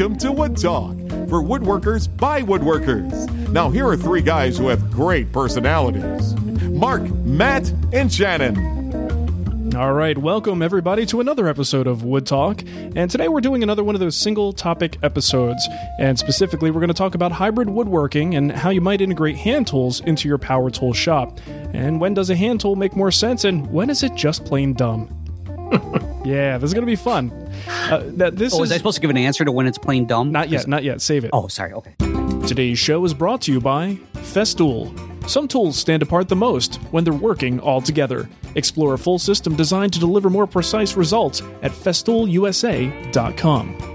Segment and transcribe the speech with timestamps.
[0.00, 0.96] Welcome to Wood Talk
[1.28, 3.28] for woodworkers by woodworkers.
[3.50, 6.34] Now, here are three guys who have great personalities
[6.70, 9.76] Mark, Matt, and Shannon.
[9.76, 12.62] All right, welcome everybody to another episode of Wood Talk.
[12.96, 15.68] And today we're doing another one of those single topic episodes.
[15.98, 19.66] And specifically, we're going to talk about hybrid woodworking and how you might integrate hand
[19.66, 21.38] tools into your power tool shop.
[21.74, 24.72] And when does a hand tool make more sense, and when is it just plain
[24.72, 25.14] dumb?
[26.24, 27.30] yeah, this is going to be fun.
[27.68, 29.78] Uh, that, this Oh, is was I supposed to give an answer to when it's
[29.78, 30.32] plain dumb?
[30.32, 31.00] not yet, not yet.
[31.00, 31.30] Save it.
[31.32, 31.72] Oh, sorry.
[31.72, 31.94] Okay.
[32.46, 34.92] Today's show is brought to you by Festool.
[35.28, 38.28] Some tools stand apart the most when they're working all together.
[38.56, 43.89] Explore a full system designed to deliver more precise results at festoolusa.com.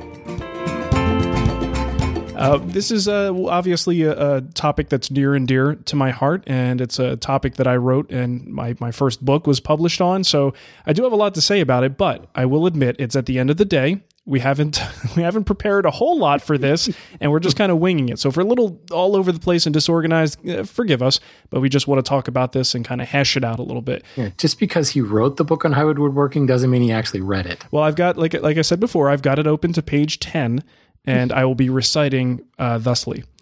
[2.36, 6.44] Uh, this is uh, obviously a, a topic that's near and dear to my heart,
[6.48, 10.24] and it's a topic that I wrote and my, my first book was published on.
[10.24, 10.54] So
[10.86, 13.26] I do have a lot to say about it, but I will admit it's at
[13.26, 14.02] the end of the day.
[14.28, 14.82] We haven't
[15.16, 16.90] we haven't prepared a whole lot for this,
[17.22, 18.18] and we're just kind of winging it.
[18.18, 21.20] So if we're a little all over the place and disorganized, uh, forgive us.
[21.52, 23.62] But we just want to talk about this and kind of hash it out a
[23.62, 24.04] little bit.
[24.16, 27.46] Yeah, just because he wrote the book on hybrid woodworking doesn't mean he actually read
[27.46, 27.64] it.
[27.70, 30.64] Well, I've got like like I said before, I've got it open to page ten,
[31.06, 33.24] and I will be reciting uh, thusly.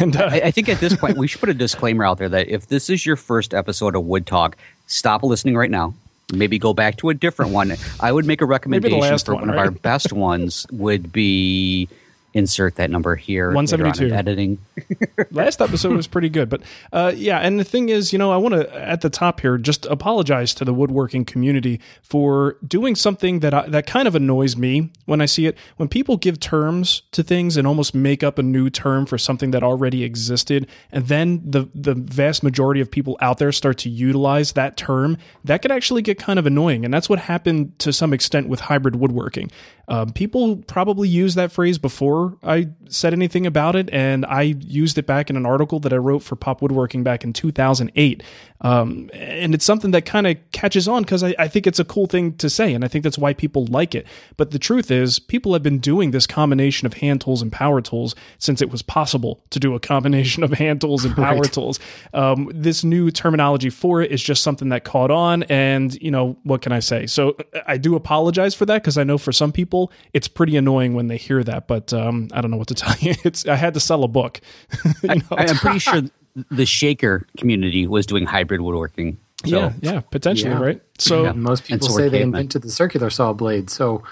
[0.00, 2.28] And uh, I, I think at this point we should put a disclaimer out there
[2.28, 4.56] that if this is your first episode of Wood Talk,
[4.88, 5.94] stop listening right now.
[6.34, 7.72] Maybe go back to a different one.
[8.00, 11.88] I would make a recommendation for one, one, of our best ones would be
[12.36, 13.48] insert that number here.
[13.48, 14.06] later on 172.
[14.06, 14.58] in Editing.
[15.30, 18.36] last episode was pretty good but uh, yeah and the thing is you know i
[18.36, 23.40] want to at the top here just apologize to the woodworking community for doing something
[23.40, 27.02] that I, that kind of annoys me when i see it when people give terms
[27.12, 31.06] to things and almost make up a new term for something that already existed and
[31.06, 35.62] then the the vast majority of people out there start to utilize that term that
[35.62, 38.96] could actually get kind of annoying and that's what happened to some extent with hybrid
[38.96, 39.50] woodworking
[39.88, 44.98] um, people probably used that phrase before I said anything about it, and I used
[44.98, 48.22] it back in an article that I wrote for Pop Woodworking back in 2008.
[48.62, 51.84] Um, and it's something that kind of catches on because I, I think it's a
[51.84, 54.06] cool thing to say, and I think that's why people like it.
[54.36, 57.80] But the truth is, people have been doing this combination of hand tools and power
[57.80, 61.78] tools since it was possible to do a combination of hand tools and power tools.
[62.14, 66.38] Um, this new terminology for it is just something that caught on, and you know
[66.42, 67.06] what can I say?
[67.06, 67.36] So
[67.66, 69.75] I do apologize for that because I know for some people
[70.12, 71.66] it's pretty annoying when they hear that.
[71.66, 73.14] But um, I don't know what to tell you.
[73.24, 74.40] It's I had to sell a book.
[75.02, 75.22] you know?
[75.32, 76.02] I, I'm pretty sure
[76.50, 79.18] the Shaker community was doing hybrid woodworking.
[79.44, 80.60] So yeah, yeah, potentially, Yeah.
[80.62, 80.82] right?
[80.98, 81.32] So Yeah.
[81.32, 82.40] Most people so say were they cavemen.
[82.40, 83.70] invented the circular saw blade.
[83.70, 84.02] So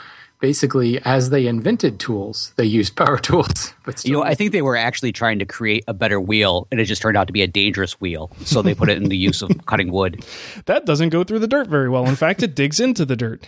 [0.41, 3.73] basically, as they invented tools, they used power tools.
[3.85, 6.69] But still, You know, I think they were actually trying to create a better wheel,
[6.71, 8.31] and it just turned out to be a dangerous wheel.
[8.45, 10.25] So they put it in the use of cutting wood.
[10.67, 12.07] that doesn't go through the dirt very well.
[12.07, 13.43] In fact, it digs into the dirt.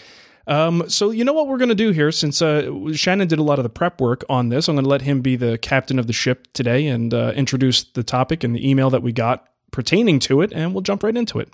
[0.46, 3.42] Um, so you know what we're going to do here, since uh, Shannon did a
[3.42, 5.98] lot of the prep work on this, I'm going to let him be the captain
[5.98, 9.48] of the ship today and uh, introduce the topic and the email that we got
[9.72, 11.48] pertaining to it, and we'll jump right into it.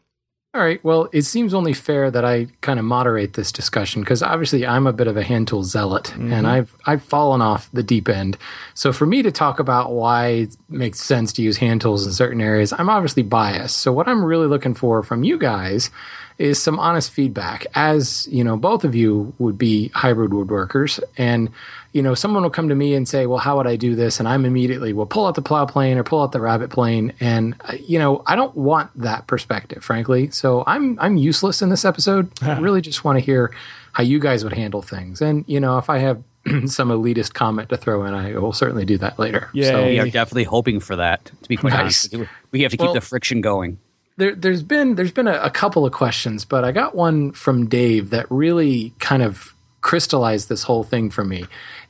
[0.55, 0.85] All right.
[0.85, 4.87] Well, it seems only fair that I kind of moderate this discussion because obviously I'm
[4.87, 8.37] a bit of a hand tool zealot and I've I've fallen off the deep end.
[8.75, 12.13] So for me to talk about why it makes sense to use hand tools in
[12.13, 13.79] certain areas, I'm obviously biased.
[13.79, 15.91] So what I'm really looking for from you guys
[16.39, 21.51] is some honest feedback as, you know, both of you would be hybrid woodworkers and
[21.95, 24.19] you know, someone will come to me and say, "Well, how would I do this?"
[24.19, 27.13] And I'm immediately, will pull out the plow plane or pull out the rabbet plane."
[27.21, 30.31] And uh, you know, I don't want that perspective, frankly.
[30.31, 32.31] So I'm I'm useless in this episode.
[32.41, 33.55] I really just want to hear
[33.93, 35.21] how you guys would handle things.
[35.21, 36.23] And you know, if I have
[36.65, 39.51] some elitist comment to throw in, I will certainly do that later.
[39.53, 39.65] Yay.
[39.65, 41.27] So We are definitely hoping for that.
[41.43, 42.11] To be quite Nice.
[42.15, 43.77] honest, we have to keep Well- the friction going.
[44.23, 47.69] There, there's been there's been a, a couple of questions, but I got one from
[47.69, 51.45] Dave that really kind of crystallized this whole thing for me.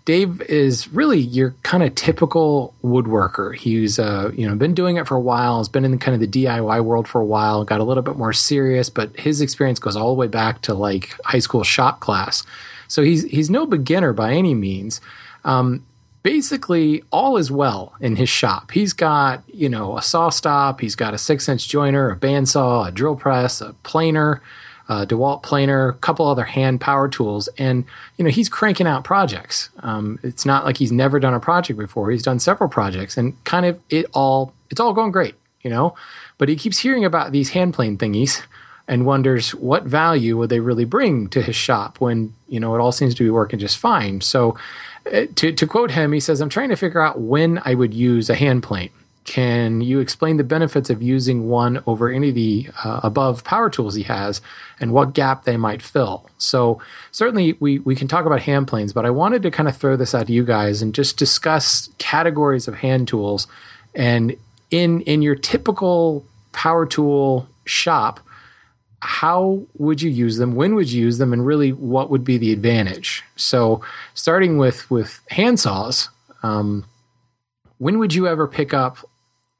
[0.06, 3.54] Dave is really your kind of typical woodworker.
[3.54, 5.58] He's uh, you know been doing it for a while.
[5.58, 7.64] Has been in kind of the DIY world for a while.
[7.64, 10.72] Got a little bit more serious, but his experience goes all the way back to
[10.72, 12.44] like high school shop class.
[12.88, 15.02] So he's he's no beginner by any means.
[15.44, 15.84] Um,
[16.22, 18.70] basically all is well in his shop.
[18.70, 22.92] He's got, you know, a SawStop, he's got a six inch jointer, a bandsaw, a
[22.92, 24.40] drill press, a planer,
[24.88, 27.48] a DeWalt planer, a couple other hand power tools.
[27.58, 27.84] And,
[28.16, 29.70] you know, he's cranking out projects.
[29.80, 32.10] Um, it's not like he's never done a project before.
[32.10, 35.94] He's done several projects and kind of it all, it's all going great, you know,
[36.38, 38.42] but he keeps hearing about these hand plane thingies
[38.88, 42.80] and wonders what value would they really bring to his shop when, you know, it
[42.80, 44.20] all seems to be working just fine.
[44.20, 44.56] So,
[45.04, 48.30] to, to quote him, he says, I'm trying to figure out when I would use
[48.30, 48.90] a hand plane.
[49.24, 53.70] can you explain the benefits of using one over any of the uh, above power
[53.70, 54.40] tools he has
[54.80, 56.28] and what gap they might fill?
[56.38, 56.80] So,
[57.12, 59.96] certainly we, we can talk about hand planes, but I wanted to kind of throw
[59.96, 63.46] this out to you guys and just discuss categories of hand tools.
[63.94, 64.36] And
[64.70, 68.20] in, in your typical power tool shop,
[69.04, 70.54] how would you use them?
[70.54, 71.32] When would you use them?
[71.32, 73.24] And really, what would be the advantage?
[73.34, 73.82] So,
[74.14, 76.08] starting with, with hand saws,
[76.44, 76.84] um,
[77.78, 78.98] when would you ever pick up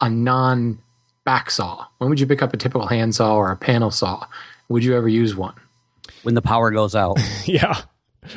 [0.00, 0.78] a non
[1.24, 1.86] back saw?
[1.98, 4.26] When would you pick up a typical hand saw or a panel saw?
[4.68, 5.54] Would you ever use one?
[6.22, 7.18] When the power goes out.
[7.44, 7.82] yeah.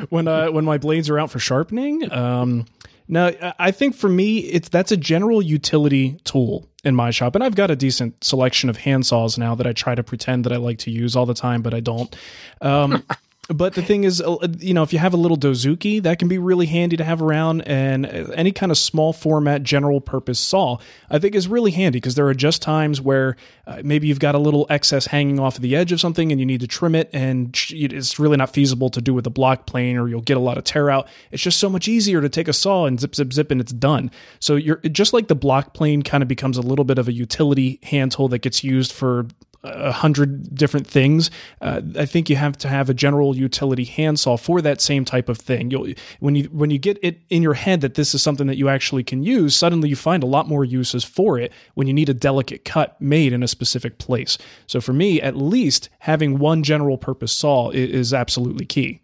[0.09, 2.11] When uh, when my blades are out for sharpening.
[2.11, 2.65] Um,
[3.07, 3.29] now,
[3.59, 7.55] I think for me, it's that's a general utility tool in my shop, and I've
[7.55, 10.57] got a decent selection of hand saws now that I try to pretend that I
[10.57, 12.15] like to use all the time, but I don't.
[12.61, 13.03] Um,
[13.49, 16.27] but the thing is, uh, you know, if you have a little dozuki, that can
[16.27, 20.77] be really handy to have around, and any kind of small format general purpose saw,
[21.09, 23.35] I think is really handy because there are just times where
[23.67, 26.45] uh, maybe you've got a little excess hanging off the edge of something and you
[26.45, 29.97] need to trim it, and it's really not feasible to do with a block plane,
[29.97, 31.07] or you'll get a lot of tear out.
[31.31, 33.73] It's just so much easier to take a saw and zip, zip, zip, and it's
[33.73, 34.09] done.
[34.39, 37.13] So you're just like the block plane kind of becomes a little bit of a
[37.13, 39.27] utility hand tool that gets used for
[39.63, 41.31] a hundred different things.
[41.61, 45.29] Uh, I think you have to have a general utility handsaw for that same type
[45.29, 45.71] of thing.
[45.71, 48.57] You'll, when you when you get it in your head that this is something that
[48.57, 51.93] you actually can use, suddenly you find a lot more uses for it when you
[51.93, 54.37] need a delicate cut made in a specific place.
[54.67, 59.01] So for me, at least having one general purpose saw is, is absolutely key.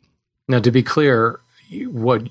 [0.48, 1.40] Now, to be clear,
[1.88, 2.28] what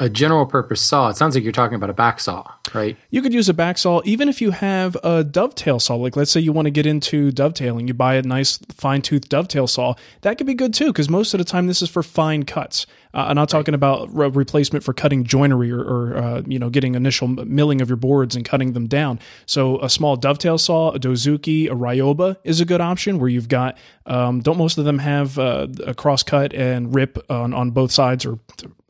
[0.00, 1.08] a general purpose saw.
[1.08, 2.96] It sounds like you're talking about a back saw, right?
[3.10, 5.96] You could use a back saw even if you have a dovetail saw.
[5.96, 9.28] Like, let's say you want to get into dovetailing, you buy a nice fine tooth
[9.28, 9.94] dovetail saw.
[10.20, 12.86] That could be good too, because most of the time this is for fine cuts.
[13.12, 16.70] Uh, I'm not talking about re- replacement for cutting joinery or, or uh, you know
[16.70, 19.18] getting initial milling of your boards and cutting them down.
[19.46, 23.48] So a small dovetail saw, a dozuki, a ryoba is a good option where you've
[23.48, 23.76] got.
[24.06, 27.90] Um, don't most of them have uh, a cross cut and rip on, on both
[27.90, 28.38] sides or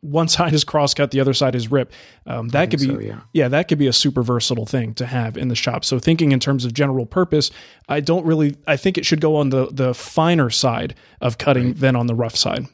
[0.00, 1.92] one side is crosscut, the other side is rip.
[2.26, 3.20] Um, that could be, so, yeah.
[3.32, 5.84] yeah, that could be a super versatile thing to have in the shop.
[5.84, 7.50] So thinking in terms of general purpose,
[7.88, 11.68] I don't really, I think it should go on the the finer side of cutting
[11.68, 11.76] right.
[11.76, 12.66] than on the rough side.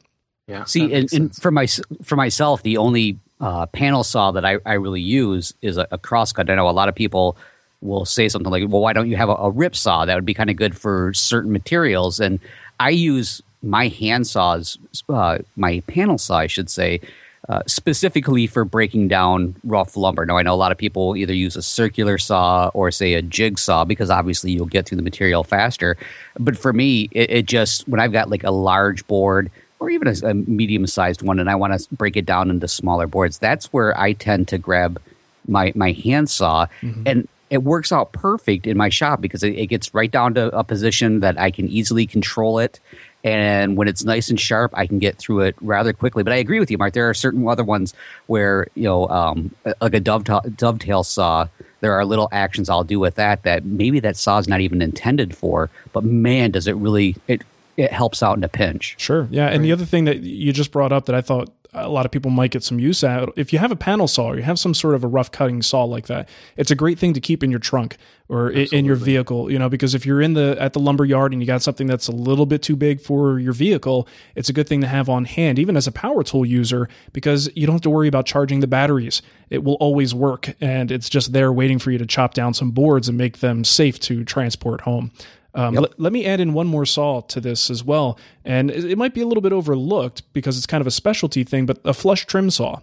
[0.47, 0.65] Yeah.
[0.65, 1.67] See, and, and, for my
[2.03, 5.97] for myself, the only uh, panel saw that I, I really use is a, a
[5.97, 6.49] crosscut.
[6.49, 7.37] I know a lot of people
[7.81, 10.05] will say something like, "Well, why don't you have a, a rip saw?
[10.05, 12.39] That would be kind of good for certain materials." And
[12.79, 14.77] I use my hand saws,
[15.09, 17.01] uh, my panel saw, I should say,
[17.47, 20.25] uh, specifically for breaking down rough lumber.
[20.25, 23.21] Now, I know a lot of people either use a circular saw or, say, a
[23.21, 25.95] jigsaw because obviously you'll get through the material faster.
[26.39, 30.07] But for me, it, it just, when I've got like a large board or even
[30.07, 33.37] a, a medium sized one and I want to break it down into smaller boards,
[33.37, 34.99] that's where I tend to grab
[35.47, 36.65] my, my hand saw.
[36.81, 37.03] Mm-hmm.
[37.05, 40.55] And it works out perfect in my shop because it, it, gets right down to
[40.57, 42.79] a position that I can easily control it
[43.25, 46.21] and when it's nice and sharp, I can get through it rather quickly.
[46.21, 46.93] But I agree with you, Mark.
[46.93, 47.95] There are certain other ones
[48.27, 51.47] where you know, um, like a dovetail, dovetail saw.
[51.81, 54.79] There are little actions I'll do with that that maybe that saw is not even
[54.79, 55.71] intended for.
[55.91, 57.41] But man, does it really it
[57.77, 58.93] it helps out in a pinch.
[58.99, 59.27] Sure.
[59.31, 59.47] Yeah.
[59.47, 59.61] And right.
[59.63, 62.31] the other thing that you just brought up that I thought a lot of people
[62.31, 63.33] might get some use out.
[63.35, 65.61] If you have a panel saw or you have some sort of a rough cutting
[65.61, 67.97] saw like that, it's a great thing to keep in your trunk
[68.29, 68.77] or Absolutely.
[68.77, 71.41] in your vehicle, you know, because if you're in the at the lumber yard and
[71.41, 74.67] you got something that's a little bit too big for your vehicle, it's a good
[74.67, 77.81] thing to have on hand even as a power tool user because you don't have
[77.81, 79.21] to worry about charging the batteries.
[79.49, 82.71] It will always work and it's just there waiting for you to chop down some
[82.71, 85.11] boards and make them safe to transport home.
[85.55, 85.83] Um, yep.
[85.83, 88.97] l- let me add in one more saw to this as well, and it, it,
[88.97, 91.93] might be a little bit overlooked because it's kind of a specialty thing, but a
[91.93, 92.81] flush trim saw.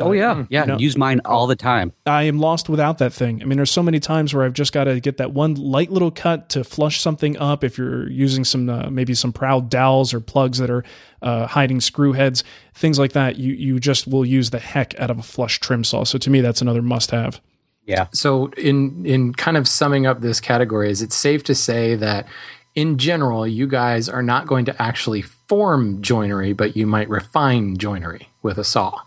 [0.00, 0.60] Oh yeah, uh, yeah.
[0.62, 1.92] You know, use mine all the time.
[2.06, 3.42] I am lost without that thing.
[3.42, 5.90] I mean, there's so many times where I've just got to get that one light
[5.90, 7.64] little cut to flush something up.
[7.64, 10.84] If you're using some uh, maybe some proud dowels or plugs that are
[11.22, 15.10] uh, hiding screw heads, things like that, you you just will use the heck out
[15.10, 16.04] of a flush trim saw.
[16.04, 17.40] So to me, that's another must have.
[17.88, 18.06] Yeah.
[18.12, 22.28] So in in kind of summing up this category, is it safe to say that
[22.74, 27.78] in general, you guys are not going to actually form joinery, but you might refine
[27.78, 29.00] joinery with a saw?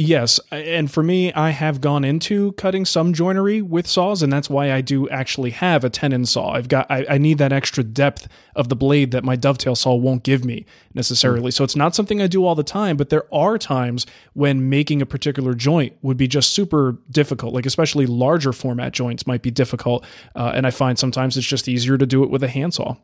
[0.00, 4.48] Yes, and for me, I have gone into cutting some joinery with saws, and that's
[4.48, 6.52] why I do actually have a tenon saw.
[6.52, 9.96] I've got I, I need that extra depth of the blade that my dovetail saw
[9.96, 11.50] won't give me necessarily.
[11.50, 11.54] Mm.
[11.54, 15.02] So it's not something I do all the time, but there are times when making
[15.02, 17.52] a particular joint would be just super difficult.
[17.52, 21.66] Like especially larger format joints might be difficult, uh, and I find sometimes it's just
[21.66, 22.94] easier to do it with a handsaw.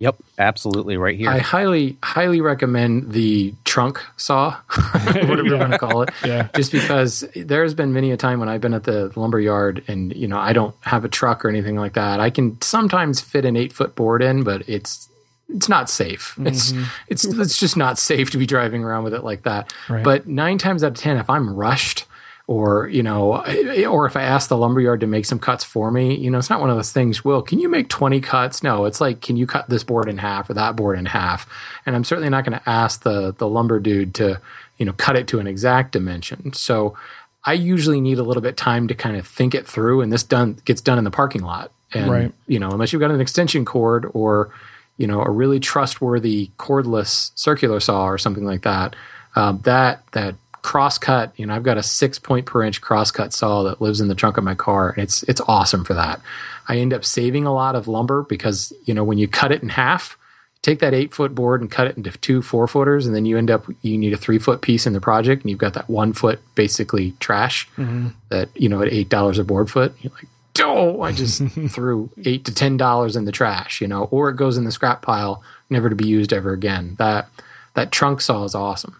[0.00, 1.30] Yep, absolutely, right here.
[1.30, 4.56] I highly, highly recommend the trunk saw,
[5.04, 6.10] whatever you want to call it.
[6.24, 6.48] Yeah.
[6.56, 9.84] Just because there has been many a time when I've been at the lumber yard
[9.86, 12.18] and you know I don't have a truck or anything like that.
[12.18, 15.08] I can sometimes fit an eight foot board in, but it's
[15.48, 16.34] it's not safe.
[16.40, 16.84] It's mm-hmm.
[17.08, 19.72] it's it's just not safe to be driving around with it like that.
[19.88, 20.02] Right.
[20.02, 22.06] But nine times out of ten, if I'm rushed
[22.46, 23.42] or you know
[23.88, 26.50] or if i ask the lumberyard to make some cuts for me you know it's
[26.50, 28.62] not one of those things will can you make 20 cuts?
[28.62, 31.48] No it's like can you cut this board in half or that board in half?
[31.86, 34.40] And i'm certainly not going to ask the the lumber dude to
[34.76, 36.52] you know cut it to an exact dimension.
[36.52, 36.96] So
[37.44, 40.22] i usually need a little bit time to kind of think it through and this
[40.22, 41.72] done gets done in the parking lot.
[41.94, 42.32] And Right.
[42.46, 44.50] you know unless you've got an extension cord or
[44.98, 48.94] you know a really trustworthy cordless circular saw or something like that
[49.34, 53.62] um, that that crosscut you know i've got a six point per inch crosscut saw
[53.62, 56.20] that lives in the trunk of my car and it's it's awesome for that.
[56.66, 59.62] I end up saving a lot of lumber because you know when you cut it
[59.62, 60.16] in half
[60.62, 63.36] take that eight foot board and cut it into two four footers and then you
[63.36, 65.90] end up you need a three foot piece in the project and you've got that
[65.90, 68.08] one foot basically trash mm-hmm.
[68.30, 70.26] that you know at eight dollars a board foot you're like
[70.62, 74.36] oh i just threw eight to ten dollars in the trash you know or it
[74.36, 76.96] goes in the scrap pile never to be used ever again.
[76.98, 77.28] That
[77.74, 78.98] that trunk saw is awesome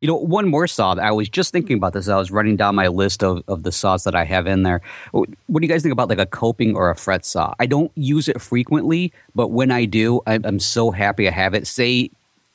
[0.00, 2.08] You know, one more saw I was just thinking about this.
[2.08, 4.80] I was writing down my list of, of the saws that I have in there.
[5.10, 7.54] What do you guys think about like a coping or a fret saw?
[7.58, 11.52] I don't use it frequently, but when I do, I'm, I'm so happy I have
[11.52, 11.66] it.
[11.66, 12.10] Say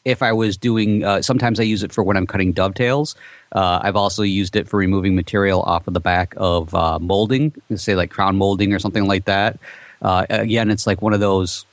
[0.05, 3.15] if I was doing, uh, sometimes I use it for when I'm cutting dovetails.
[3.51, 7.53] Uh, I've also used it for removing material off of the back of uh, molding,
[7.75, 9.59] say like crown molding or something like that.
[10.01, 11.65] Uh, again, it's like one of those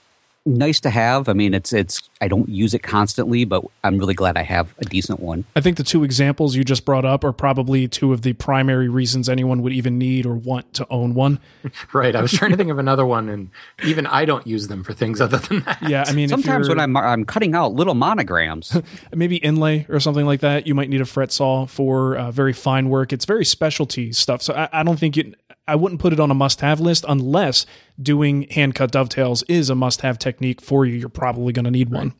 [0.46, 1.28] nice to have.
[1.28, 2.08] I mean, it's it's.
[2.22, 5.44] I don't use it constantly, but I'm really glad I have a decent one.
[5.56, 8.88] I think the two examples you just brought up are probably two of the primary
[8.88, 11.38] reasons anyone would even need or want to own one.
[11.92, 13.50] right i was trying to think of another one and
[13.84, 16.76] even i don't use them for things other than that Yeah, I mean, Sometimes you're-
[16.76, 18.76] when I'm I'm cutting out little monograms.
[19.14, 20.66] maybe inlay or something like that.
[20.66, 23.12] You might need a fret saw for uh, very fine work.
[23.12, 24.42] It's very specialty stuff.
[24.42, 25.34] So I, I don't think it.
[25.68, 27.64] I wouldn't put it on a must-have list unless
[28.00, 30.94] doing hand cut dovetails is a must-have technique for you.
[30.96, 32.12] You're probably going to need one.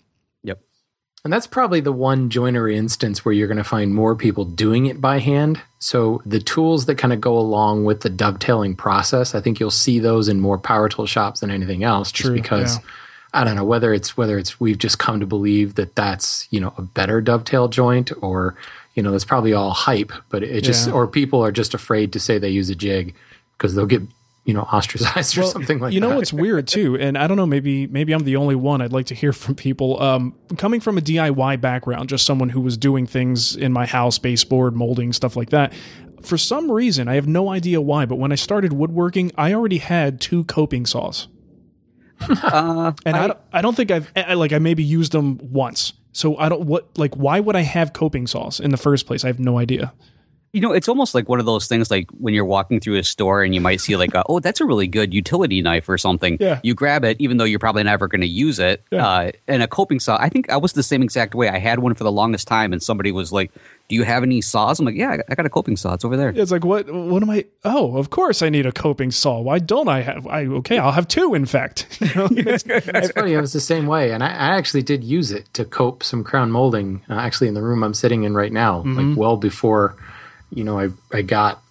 [0.44, 0.60] yep.
[1.24, 4.86] And that's probably the one joinery instance where you're going to find more people doing
[4.86, 5.60] it by hand.
[5.78, 9.70] So the tools that kind of go along with the dovetailing process, I think you'll
[9.70, 12.12] see those in more power tool shops than anything else.
[12.12, 12.82] Just True, because yeah.
[13.34, 16.58] I don't know whether it's whether it's we've just come to believe that that's you
[16.60, 18.56] know a better dovetail joint or
[18.94, 20.94] you know it's probably all hype, but it just Yeah.
[20.94, 23.14] or people are just afraid to say they use a jig
[23.60, 24.02] because they'll get
[24.44, 25.94] you know ostracized or something like that.
[25.94, 26.16] you know that.
[26.16, 28.80] what's weird too, and I don't know, maybe maybe I'm the only one.
[28.80, 30.02] I'd like to hear from people.
[30.02, 34.18] Um, coming from a DIY background, just someone who was doing things in my house,
[34.18, 35.74] baseboard, molding, stuff like that.
[36.22, 39.78] For some reason, I have no idea why, but when I started woodworking, I already
[39.78, 41.28] had two coping saws,
[42.42, 45.92] Uh, and I, don't, I don't think I've I, like I maybe used them once.
[46.12, 49.24] So I don't what like why would I have coping saws in the first place?
[49.24, 49.92] I have no idea.
[50.52, 53.04] You know, it's almost like one of those things like when you're walking through a
[53.04, 55.96] store and you might see like, a, oh, that's a really good utility knife or
[55.96, 56.36] something.
[56.40, 56.58] Yeah.
[56.64, 58.82] You grab it, even though you're probably never going to use it.
[58.90, 59.06] Yeah.
[59.06, 61.48] Uh, and a coping saw, I think I was the same exact way.
[61.48, 63.52] I had one for the longest time, and somebody was like,
[63.88, 65.94] "Do you have any saws?" I'm like, "Yeah, I got- a coping saw.
[65.94, 67.44] It's over there." It's like what what am I?
[67.64, 69.40] Oh, of course I need a coping saw.
[69.40, 70.26] Why don't I have?
[70.26, 71.34] I okay, I'll have two.
[71.34, 73.36] In fact, You know, it's- It's funny.
[73.36, 76.24] I was the same way, and I, I actually did use it to cope some
[76.24, 77.02] crown molding.
[77.08, 79.94] Uh, actually, in the room I'm sitting in right now, like well before,
[80.52, 81.62] you know, I I got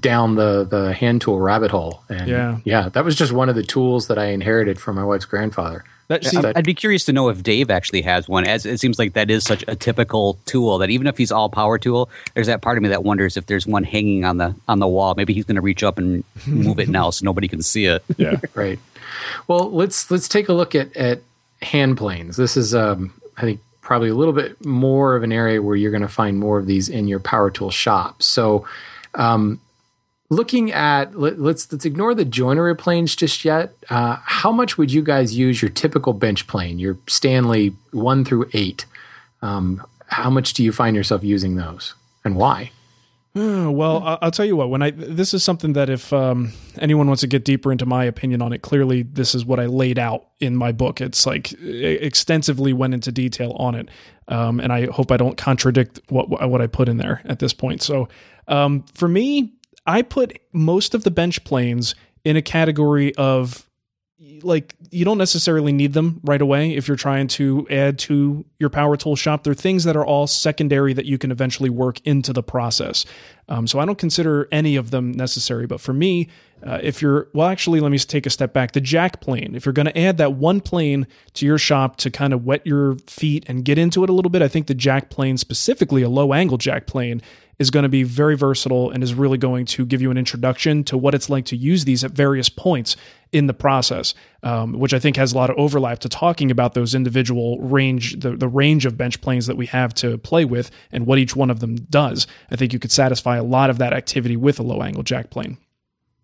[0.00, 2.58] down the the hand tool rabbit hole, and Yeah.
[2.64, 5.84] yeah, that was just one of the tools that I inherited from my wife's grandfather.
[6.08, 8.78] that, see, that- I'd be curious to know if Dave actually has one, as it
[8.78, 12.08] seems like that is such a typical tool that even if he's all power tool,
[12.34, 14.86] there's that part of me that wonders if there's one hanging on the on the
[14.86, 15.14] wall.
[15.16, 18.04] Maybe he's going to reach up and move it now so nobody can see it.
[18.16, 18.36] yeah.
[18.54, 18.78] Right.
[19.48, 21.22] Well, let's let's take a look at at
[21.62, 22.36] hand planes.
[22.36, 25.92] This is, um, I think, probably a little bit more of an area where you're
[25.92, 28.20] going to find more of these in your power tool shop.
[28.20, 28.66] So,
[29.14, 29.60] um,
[30.28, 33.74] looking at let, let's let's ignore the joinery planes just yet.
[33.88, 38.50] Uh, how much would you guys use your typical bench plane, your Stanley one through
[38.52, 38.86] eight?
[39.40, 42.72] Um, how much do you find yourself using those, and why?
[43.38, 44.70] Oh, well, I'll tell you what.
[44.70, 48.04] When I this is something that if um, anyone wants to get deeper into my
[48.04, 51.02] opinion on it, clearly this is what I laid out in my book.
[51.02, 53.90] It's like extensively went into detail on it,
[54.28, 57.52] um, and I hope I don't contradict what what I put in there at this
[57.52, 57.82] point.
[57.82, 58.08] So,
[58.48, 59.52] um, for me,
[59.86, 63.68] I put most of the bench planes in a category of
[64.42, 68.70] like you don't necessarily need them right away if you're trying to add to your
[68.70, 69.44] power tool shop.
[69.44, 73.04] They're things that are all secondary that you can eventually work into the process.
[73.48, 75.66] Um, so I don't consider any of them necessary.
[75.66, 76.28] But for me,
[76.64, 78.72] uh, if you're well, actually, let me take a step back.
[78.72, 79.54] The jack plane.
[79.54, 82.66] If you're going to add that one plane to your shop to kind of wet
[82.66, 86.00] your feet and get into it a little bit, I think the jack plane, specifically
[86.00, 87.20] a low angle jack plane,
[87.58, 90.84] is going to be very versatile and is really going to give you an introduction
[90.84, 92.96] to what it's like to use these at various points
[93.32, 96.74] in the process, um, which I think has a lot of overlap to talking about
[96.74, 100.70] those individual range, the, the range of bench planes that we have to play with
[100.92, 102.26] and what each one of them does.
[102.50, 105.30] I think you could satisfy a lot of that activity with a low angle jack
[105.30, 105.58] plane.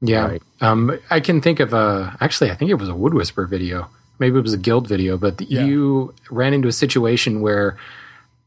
[0.00, 0.26] Yeah.
[0.26, 0.42] Right.
[0.60, 3.88] Um, I can think of a, actually, I think it was a Wood Whisperer video.
[4.18, 5.64] Maybe it was a guild video, but yeah.
[5.64, 7.76] you ran into a situation where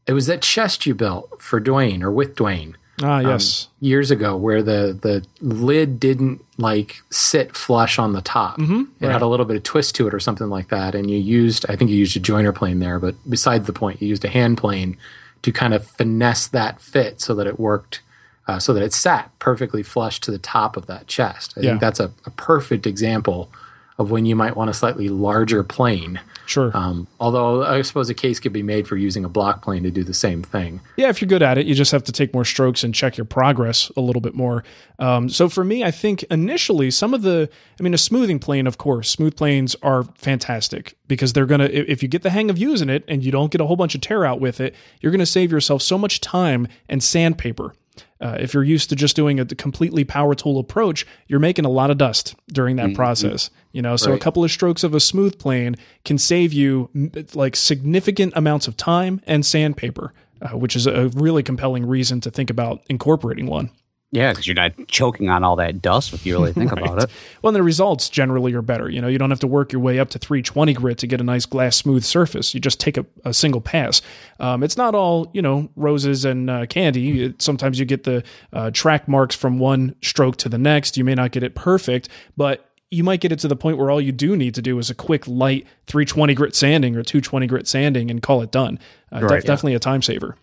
[0.06, 2.74] it was that chest you built for Dwayne or with Dwayne.
[3.02, 3.66] Ah, um, yes.
[3.66, 8.58] Um, years ago, where the the lid didn't like sit flush on the top.
[8.58, 9.12] Mm-hmm, it right.
[9.12, 10.94] had a little bit of twist to it or something like that.
[10.94, 14.00] And you used, I think you used a jointer plane there, but besides the point,
[14.00, 14.96] you used a hand plane
[15.42, 18.00] to kind of finesse that fit so that it worked,
[18.48, 21.52] uh, so that it sat perfectly flush to the top of that chest.
[21.56, 21.70] I yeah.
[21.70, 23.50] think that's a, a perfect example
[23.98, 26.70] of when you might want a slightly larger plane Sure.
[26.74, 29.90] Um, although I suppose a case could be made for using a block plane to
[29.90, 30.80] do the same thing.
[30.96, 33.16] Yeah, if you're good at it, you just have to take more strokes and check
[33.16, 34.64] your progress a little bit more.
[34.98, 38.66] Um, so for me, I think initially some of the, I mean, a smoothing plane,
[38.66, 42.48] of course, smooth planes are fantastic because they're going to, if you get the hang
[42.48, 44.74] of using it and you don't get a whole bunch of tear out with it,
[45.00, 47.74] you're going to save yourself so much time and sandpaper.
[48.20, 51.70] Uh, if you're used to just doing a completely power tool approach, you're making a
[51.70, 52.96] lot of dust during that mm-hmm.
[52.96, 53.50] process.
[53.72, 54.16] You know, so right.
[54.16, 56.90] a couple of strokes of a smooth plane can save you
[57.34, 62.30] like significant amounts of time and sandpaper, uh, which is a really compelling reason to
[62.30, 63.70] think about incorporating one.
[64.12, 66.82] Yeah, because you're not choking on all that dust if you really think right.
[66.82, 67.10] about it.
[67.42, 68.88] Well, the results generally are better.
[68.88, 71.20] You know, you don't have to work your way up to 320 grit to get
[71.20, 72.54] a nice glass smooth surface.
[72.54, 74.02] You just take a, a single pass.
[74.38, 77.24] Um, it's not all you know roses and uh, candy.
[77.24, 78.22] It, sometimes you get the
[78.52, 80.96] uh, track marks from one stroke to the next.
[80.96, 83.90] You may not get it perfect, but you might get it to the point where
[83.90, 87.46] all you do need to do is a quick light 320 grit sanding or 220
[87.48, 88.78] grit sanding and call it done.
[89.12, 89.48] Uh, right, def- yeah.
[89.48, 90.36] Definitely a time saver.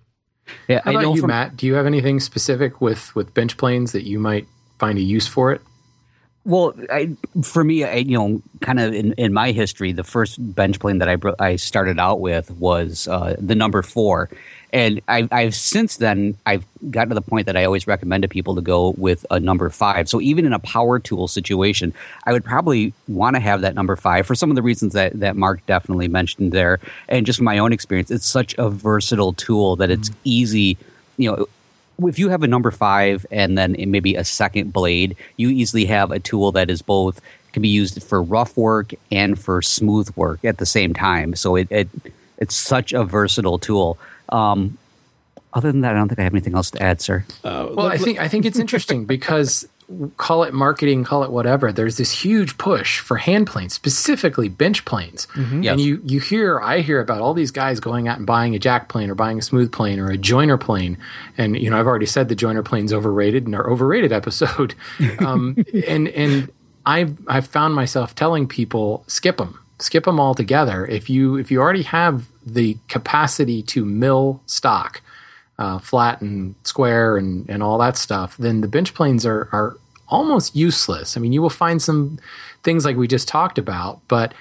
[0.67, 1.57] Yeah, How I about you, from, Matt?
[1.57, 4.47] Do you have anything specific with with bench planes that you might
[4.79, 5.62] find a use for it?
[6.45, 10.38] Well, I, for me, I, you know, kind of in, in my history, the first
[10.53, 14.29] bench plane that I I started out with was uh, the number four,
[14.73, 18.27] and I've, I've since then I've gotten to the point that I always recommend to
[18.27, 20.10] people to go with a number five.
[20.10, 21.93] So even in a power tool situation,
[22.25, 25.17] I would probably want to have that number five for some of the reasons that
[25.21, 29.32] that Mark definitely mentioned there, and just from my own experience, it's such a versatile
[29.32, 30.19] tool that it's mm-hmm.
[30.25, 30.77] easy.
[31.15, 31.45] You know,
[31.99, 36.12] if you have a number five and then maybe a second blade, you easily have
[36.12, 37.21] a tool that is both
[37.53, 41.36] can be used for rough work and for smooth work at the same time.
[41.36, 41.88] So it, it
[42.39, 43.97] it's such a versatile tool.
[44.29, 44.77] Um,
[45.53, 47.23] other than that, I don't think I have anything else to add, sir.
[47.43, 49.67] Uh, well, I think I think it's interesting because
[50.17, 51.71] call it marketing, call it whatever.
[51.71, 55.63] There's this huge push for hand planes, specifically bench planes, mm-hmm.
[55.63, 55.71] yes.
[55.71, 58.60] and you you hear I hear about all these guys going out and buying a
[58.60, 60.97] jack plane or buying a smooth plane or a jointer plane,
[61.38, 64.75] and you know I've already said the jointer plane's overrated in our overrated episode,
[65.19, 66.51] um, and and
[66.86, 70.86] I've I've found myself telling people skip them skip them all together.
[70.86, 75.01] If you if you already have the capacity to mill stock,
[75.60, 79.77] uh, flat and square and and all that stuff, then the bench planes are are
[80.13, 81.17] almost useless.
[81.17, 82.19] I mean, you will find some
[82.63, 84.34] things like we just talked about, but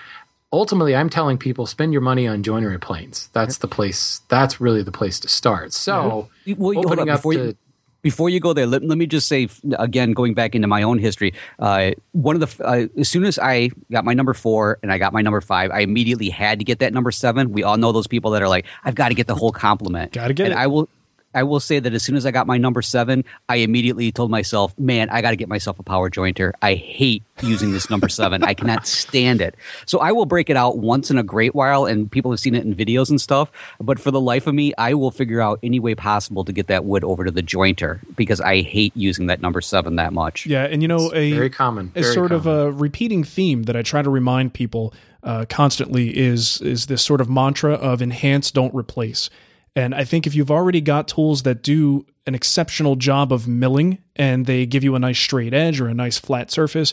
[0.55, 4.83] ultimately i'm telling people spend your money on joinery planes that's the place that's really
[4.83, 7.57] the place to start so well, opening up to,
[8.03, 10.99] before you go there, let, let me just say again, going back into my own
[10.99, 14.93] history, uh, one of the uh, as soon as I got my number four and
[14.93, 17.53] I got my number five, I immediately had to get that number seven.
[17.53, 20.13] We all know those people that are like, I've got to get the whole complement.
[20.13, 20.59] Got to get and it.
[20.59, 20.89] I will.
[21.35, 24.31] I will say that as soon as I got my number seven, I immediately told
[24.31, 26.53] myself, man, I got to get myself a power jointer.
[26.63, 28.43] I hate using this number seven.
[28.43, 29.57] I cannot stand it.
[29.87, 32.55] So I will break it out once in a great while, and people have seen
[32.55, 33.51] it in videos and stuff.
[33.81, 36.67] But for the life of me, I will figure out any way possible to get
[36.69, 40.47] that wood over to the jointer because I hate using that number seven that much.
[40.47, 42.33] Yeah, and you know, a very common, a sort common.
[42.33, 47.03] of a repeating theme that I try to remind people uh, constantly is is this
[47.03, 49.31] sort of mantra of enhance, don't replace.
[49.75, 53.99] And I think if you've already got tools that do an exceptional job of milling
[54.17, 56.93] and they give you a nice straight edge or a nice flat surface,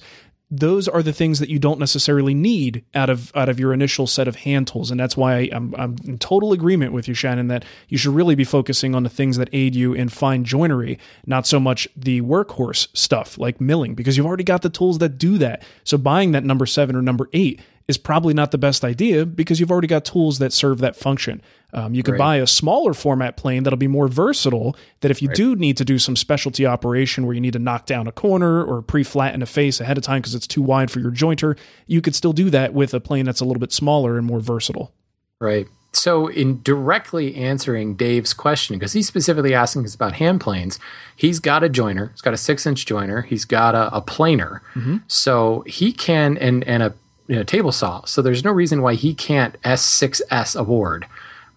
[0.51, 4.07] those are the things that you don't necessarily need out of out of your initial
[4.07, 7.49] set of hand tools, and that's why I'm I'm in total agreement with you, Shannon,
[7.49, 10.97] that you should really be focusing on the things that aid you in fine joinery,
[11.27, 15.19] not so much the workhorse stuff like milling, because you've already got the tools that
[15.19, 15.61] do that.
[15.83, 19.59] So buying that number seven or number eight is probably not the best idea because
[19.59, 21.41] you've already got tools that serve that function.
[21.73, 22.19] Um, you could right.
[22.19, 24.75] buy a smaller format plane that'll be more versatile.
[25.01, 25.35] That if you right.
[25.35, 28.63] do need to do some specialty operation where you need to knock down a corner
[28.63, 31.99] or pre-flatten a face ahead of time because it's too wide for your jointer, you
[31.99, 34.93] could still do that with a plane that's a little bit smaller and more versatile.
[35.41, 35.65] Right.
[35.91, 40.77] So, in directly answering Dave's question, because he's specifically asking us about hand planes,
[41.15, 42.11] he's got a jointer.
[42.11, 43.25] He's got a six-inch jointer.
[43.25, 44.61] He's got a, a planer.
[44.75, 44.97] Mm-hmm.
[45.07, 46.93] So he can and and a
[47.29, 48.03] you know, table saw.
[48.05, 51.05] So there's no reason why he can't S6S award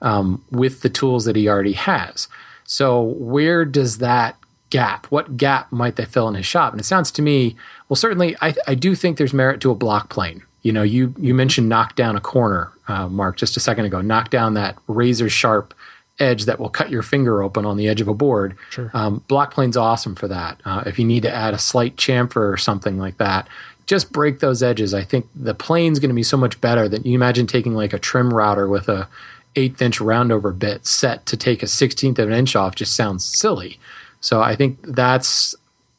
[0.02, 2.28] um, with the tools that he already has.
[2.64, 4.36] So where does that
[4.68, 5.06] gap?
[5.06, 6.74] What gap might they fill in his shop?
[6.74, 7.56] And it sounds to me,
[7.88, 10.42] well, certainly I, I do think there's merit to a block plane.
[10.60, 14.00] You know, you you mentioned knock down a corner, uh, Mark, just a second ago.
[14.00, 15.74] Knock down that razor sharp
[16.18, 18.56] edge that will cut your finger open on the edge of a board.
[18.70, 18.90] Sure.
[18.94, 20.60] Um, block plane's awesome for that.
[20.64, 23.48] Uh, if you need to add a slight chamfer or something like that,
[23.86, 24.94] just break those edges.
[24.94, 27.92] I think the plane's going to be so much better than you imagine taking like
[27.92, 29.08] a trim router with a
[29.54, 33.24] eighth inch roundover bit set to take a sixteenth of an inch off just sounds
[33.24, 33.78] silly.
[34.20, 35.54] So I think that's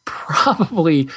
[0.06, 1.10] probably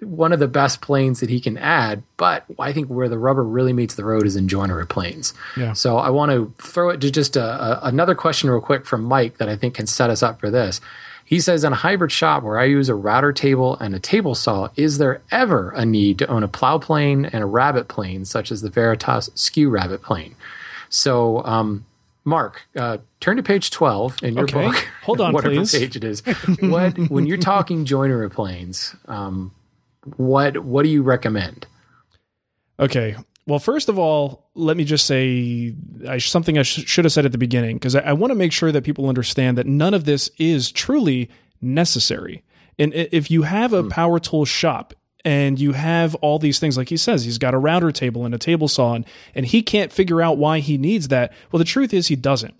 [0.00, 2.02] one of the best planes that he can add.
[2.16, 5.34] But I think where the rubber really meets the road is in joinery planes.
[5.56, 5.72] Yeah.
[5.72, 9.02] So I want to throw it to just a, a, another question real quick from
[9.02, 10.80] Mike that I think can set us up for this.
[11.24, 14.34] He says, in a hybrid shop where I use a router table and a table
[14.34, 18.24] saw, is there ever a need to own a plow plane and a rabbet plane,
[18.24, 20.36] such as the Veritas Skew rabbet plane?
[20.90, 21.86] So, um,
[22.24, 24.66] Mark, uh, turn to page 12 in your okay.
[24.66, 24.88] book.
[25.02, 25.72] Hold on, whatever please.
[25.72, 26.22] page it is.
[26.60, 29.52] What, when you're talking joinery planes, um,
[30.16, 31.66] what, what do you recommend?
[32.78, 33.16] Okay.
[33.46, 35.74] Well, first of all, let me just say
[36.08, 38.34] I, something I sh- should have said at the beginning because I, I want to
[38.34, 41.28] make sure that people understand that none of this is truly
[41.60, 42.42] necessary.
[42.78, 43.88] And if you have a hmm.
[43.88, 47.58] power tool shop and you have all these things, like he says, he's got a
[47.58, 51.08] router table and a table saw, and, and he can't figure out why he needs
[51.08, 51.32] that.
[51.50, 52.54] Well, the truth is he doesn't.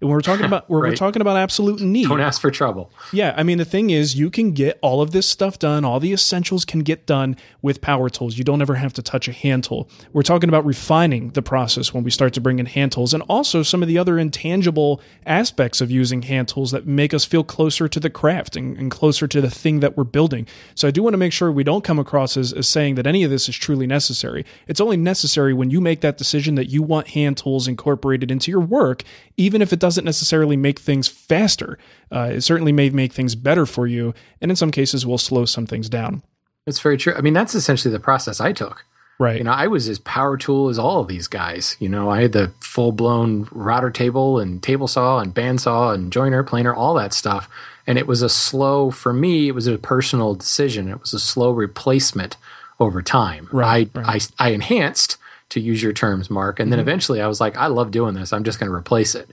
[0.00, 0.90] And we're talking about we're, right.
[0.90, 2.08] we're talking about absolute need.
[2.08, 2.90] Don't ask for trouble.
[3.12, 6.00] Yeah, I mean the thing is you can get all of this stuff done, all
[6.00, 8.38] the essentials can get done with power tools.
[8.38, 9.88] You don't ever have to touch a hand tool.
[10.12, 13.22] We're talking about refining the process when we start to bring in hand tools and
[13.24, 17.44] also some of the other intangible aspects of using hand tools that make us feel
[17.44, 20.46] closer to the craft and, and closer to the thing that we're building.
[20.74, 23.06] So I do want to make sure we don't come across as, as saying that
[23.06, 24.44] any of this is truly necessary.
[24.66, 28.50] It's only necessary when you make that decision that you want hand tools incorporated into
[28.50, 29.02] your work,
[29.36, 31.78] even if it doesn't necessarily make things faster.
[32.10, 35.44] Uh, it certainly may make things better for you, and in some cases will slow
[35.44, 36.22] some things down.
[36.66, 37.14] It's very true.
[37.14, 38.84] I mean, that's essentially the process I took.
[39.18, 39.38] Right.
[39.38, 41.76] You know, I was as power tool as all of these guys.
[41.78, 46.10] You know, I had the full blown router table and table saw and bandsaw and
[46.10, 47.48] jointer, planer, all that stuff.
[47.86, 50.88] And it was a slow, for me, it was a personal decision.
[50.88, 52.36] It was a slow replacement
[52.78, 53.48] over time.
[53.52, 53.90] Right.
[53.94, 54.32] I, right.
[54.38, 55.18] I, I enhanced,
[55.50, 56.60] to use your terms, Mark.
[56.60, 56.88] And then mm-hmm.
[56.88, 58.32] eventually I was like, I love doing this.
[58.32, 59.28] I'm just going to replace it.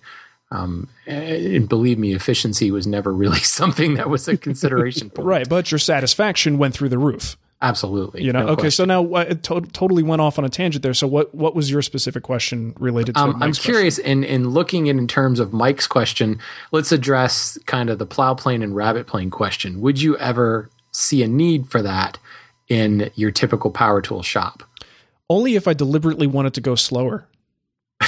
[0.49, 5.27] Um, and believe me, efficiency was never really something that was a consideration point.
[5.27, 7.37] right, but your satisfaction went through the roof.
[7.61, 8.23] Absolutely.
[8.23, 8.43] You know.
[8.43, 8.61] No okay.
[8.61, 8.71] Question.
[8.71, 10.93] So now it to- totally went off on a tangent there.
[10.93, 13.21] So what what was your specific question related to?
[13.21, 16.39] Um, I'm curious in in looking in in terms of Mike's question.
[16.71, 19.81] Let's address kind of the plow plane and rabbet plane question.
[19.81, 22.19] Would you ever see a need for that
[22.67, 24.61] in your typical power tool shop?
[25.27, 27.27] Only if I deliberately wanted to go slower.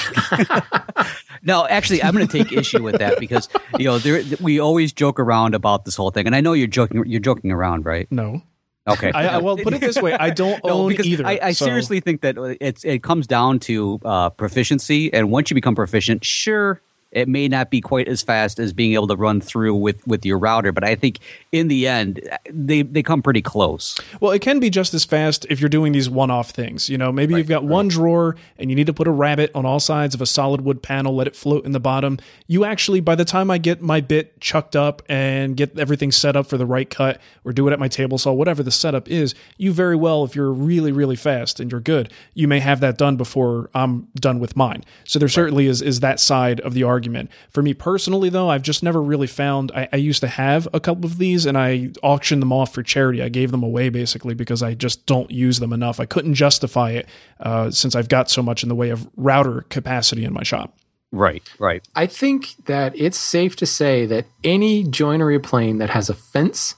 [1.43, 4.93] no, actually, I'm going to take issue with that because you know there, we always
[4.93, 7.03] joke around about this whole thing, and I know you're joking.
[7.05, 8.07] You're joking around, right?
[8.11, 8.41] No.
[8.87, 9.11] Okay.
[9.11, 11.25] I, I, well, put it this way: I don't no, own either.
[11.25, 11.65] I, I so.
[11.65, 16.25] seriously think that it's it comes down to uh, proficiency, and once you become proficient,
[16.25, 20.05] sure, it may not be quite as fast as being able to run through with
[20.05, 21.19] with your router but i think
[21.51, 25.45] in the end they they come pretty close well it can be just as fast
[25.49, 27.71] if you're doing these one-off things you know maybe right, you've got right.
[27.71, 30.61] one drawer and you need to put a rabbet on all sides of a solid
[30.61, 32.17] wood panel let it float in the bottom
[32.47, 36.35] you actually by the time i get my bit chucked up and get everything set
[36.35, 39.07] up for the right cut or do it at my table saw whatever the setup
[39.09, 42.79] is you very well if you're really really fast and you're good you may have
[42.79, 45.33] that done before i'm done with mine so there right.
[45.33, 47.29] certainly is is that side of the argument argument.
[47.49, 49.71] For me personally, though, I've just never really found.
[49.73, 52.83] I, I, used to have a couple of these, and I auctioned them off for
[52.83, 53.23] charity.
[53.23, 56.01] I gave them away basically because I just don't use them enough.
[56.01, 57.07] I couldn't justify it
[57.39, 60.77] uh, since I've got so much in the way of router capacity in my shop.
[61.13, 61.81] Right, right.
[61.95, 66.75] I think that it's safe to say that any joinery plane that has a fence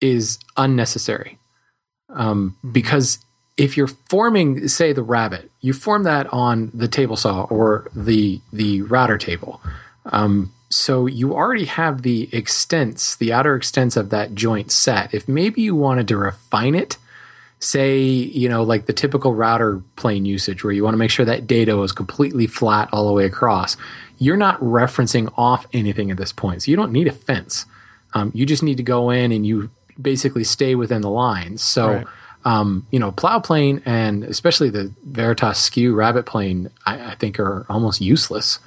[0.00, 1.38] is unnecessary.
[2.10, 3.18] um, because
[3.56, 8.40] if you're forming, say, the rabbet, you form that on the table saw or the
[8.52, 9.60] the router table.
[10.06, 15.14] Um, so you already have the extents, the outer extents of that joint set.
[15.14, 16.98] If maybe you wanted to refine it,
[17.60, 21.24] say, you know, like the typical router plane usage where you want to make sure
[21.24, 23.76] that dado is completely flat all the way across,
[24.18, 26.62] you're not referencing off anything at this point.
[26.62, 27.64] So you don't need a fence.
[28.12, 31.62] Um, you just need to go in and you basically stay within the lines.
[31.62, 32.06] So, right.
[32.46, 37.40] Um, you know, plow plane and especially the Veritas skew rabbet plane, I, I think
[37.40, 38.60] are almost useless.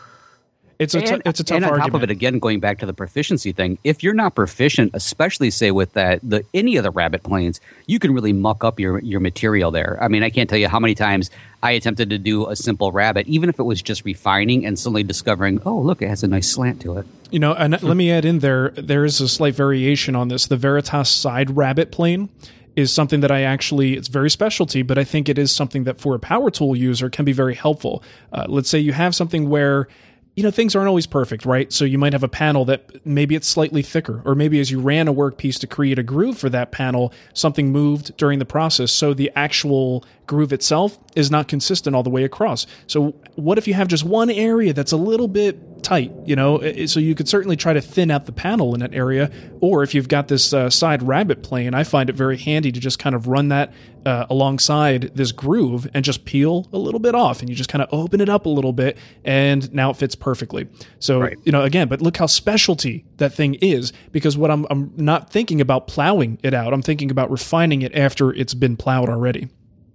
[0.79, 1.91] It's a t- it's a tough and on argument.
[1.91, 5.49] top of it, again, going back to the proficiency thing, if you're not proficient, especially
[5.51, 8.99] say with that the any of the rabbet planes, you can really muck up your
[8.99, 9.97] your material there.
[10.01, 12.93] I mean, I can't tell you how many times I attempted to do a simple
[12.93, 16.27] rabbet, even if it was just refining and suddenly discovering, oh, look, it has a
[16.27, 17.05] nice slant to it.
[17.29, 20.47] You know, and let me add in there, there is a slight variation on this.
[20.47, 22.29] The Veritas side rabbet plane
[22.75, 25.99] is something that I actually, it's very specialty, but I think it is something that
[25.99, 28.03] for a power tool user can be very helpful.
[28.31, 29.87] Uh, let's say you have something where
[30.35, 33.35] you know things aren't always perfect right so you might have a panel that maybe
[33.35, 36.49] it's slightly thicker or maybe as you ran a workpiece to create a groove for
[36.49, 41.95] that panel something moved during the process so the actual groove itself is not consistent
[41.95, 45.27] all the way across so what if you have just one area that's a little
[45.27, 48.79] bit tight, you know, so you could certainly try to thin out the panel in
[48.79, 49.31] that area.
[49.59, 52.79] Or if you've got this uh, side rabbet plane, I find it very handy to
[52.79, 53.73] just kind of run that
[54.05, 57.81] uh, alongside this groove and just peel a little bit off, and you just kind
[57.81, 60.67] of open it up a little bit, and now it fits perfectly.
[60.99, 61.37] So right.
[61.43, 65.31] you know, again, but look how specialty that thing is because what I'm I'm not
[65.31, 66.73] thinking about plowing it out.
[66.73, 69.49] I'm thinking about refining it after it's been plowed already.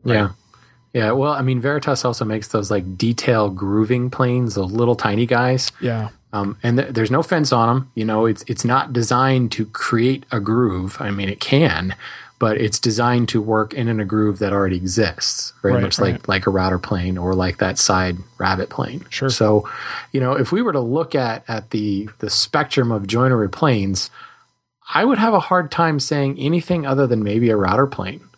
[0.05, 0.15] Right?
[0.15, 0.29] Yeah.
[0.95, 5.27] Yeah, well, I mean, Veritas also makes those like detail grooving planes, those little tiny
[5.27, 5.73] guys.
[5.81, 6.11] Yeah.
[6.33, 7.93] Um, and th- there's no fence on them.
[7.97, 10.97] You know, it's it's not designed to create a groove.
[11.01, 11.97] I mean, it can,
[12.39, 15.99] but it's designed to work in, in a groove that already exists, very right, much
[15.99, 16.13] right.
[16.13, 19.05] like like a router plane or like that side rabbet plane.
[19.11, 19.31] Sure.
[19.31, 19.69] So,
[20.13, 24.11] you know, if we were to look at at the the spectrum of joinery planes,
[24.93, 28.29] I would have a hard time saying anything other than maybe a router plane.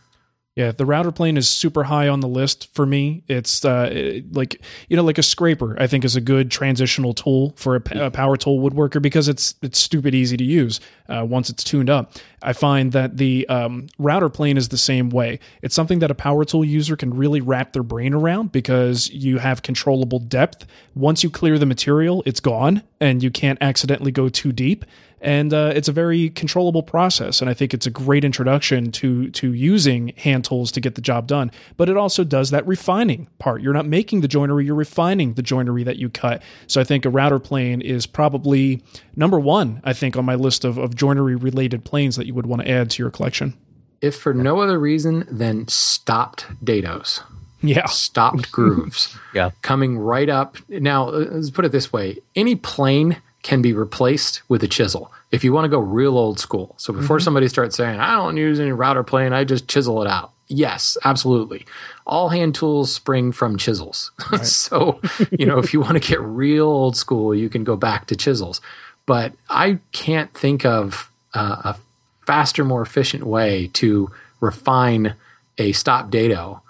[0.57, 3.23] Yeah, the router plane is super high on the list for me.
[3.29, 5.77] It's uh, like you know, like a scraper.
[5.79, 9.55] I think is a good transitional tool for a, a power tool woodworker because it's
[9.61, 12.15] it's stupid easy to use uh, once it's tuned up.
[12.43, 15.41] I find that the um, router plane is the same way.
[15.61, 19.37] It's something that a power tool user can really wrap their brain around because you
[19.37, 20.65] have controllable depth.
[20.95, 24.87] Once you clear the material, it's gone, and you can't accidentally go too deep
[25.21, 29.31] and uh, it's a very controllable process and i think it's a great introduction to
[29.31, 31.51] to using hand tools to get the job done.
[31.77, 33.63] But it also does that refining part.
[33.63, 36.43] You're not making the joinery you're refining the joinery that you cut.
[36.67, 38.83] So i think a router plane is probably
[39.15, 42.47] number one i think on my list of, of joinery related planes that you would
[42.47, 43.55] want to add to your collection.
[44.01, 47.23] If for no other reason than stopped dados.
[47.63, 47.87] Yeah.
[47.87, 49.17] Stopped grooves.
[49.35, 49.51] Yeah.
[49.61, 52.19] Coming right up now let's put it this way.
[52.35, 56.41] Any plane can be replaced with a chisel if you want to go real old
[56.41, 56.75] school.
[56.79, 57.25] So before mm-hmm.
[57.25, 60.33] somebody starts saying, I don't use any router plane, I just chisel it out.
[60.49, 61.65] Yes, absolutely.
[62.09, 64.11] All hand tools spring from chisels.
[64.33, 64.45] Right.
[64.45, 68.07] so, you know, if you want to get real old school, you can go back
[68.07, 68.61] to chisels.
[69.07, 71.77] But I can't think of uh, a
[72.27, 75.15] faster, more efficient way to refine
[75.57, 76.63] a stop dado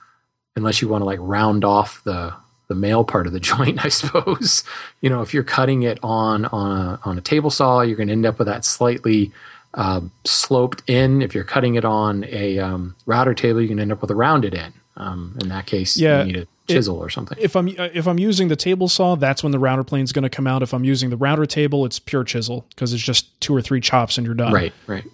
[0.57, 2.35] unless you want to like round off the
[2.69, 4.65] the male part of the joint, I suppose.
[5.01, 8.09] you know, if you're cutting it on on a, on a table saw, you're going
[8.09, 9.33] to end up with that slightly
[9.75, 11.23] uh, sloped in.
[11.23, 14.15] If you're cutting it on a um, router table, you can end up with a
[14.15, 14.73] rounded in.
[14.99, 17.37] Um, in that case, yeah, you need a chisel it, or something.
[17.39, 20.13] If I'm uh, if I'm using the table saw, that's when the router plane is
[20.13, 20.63] going to come out.
[20.63, 23.81] If I'm using the router table, it's pure chisel because it's just two or three
[23.81, 24.55] chops and you're done.
[24.55, 25.05] Right, right.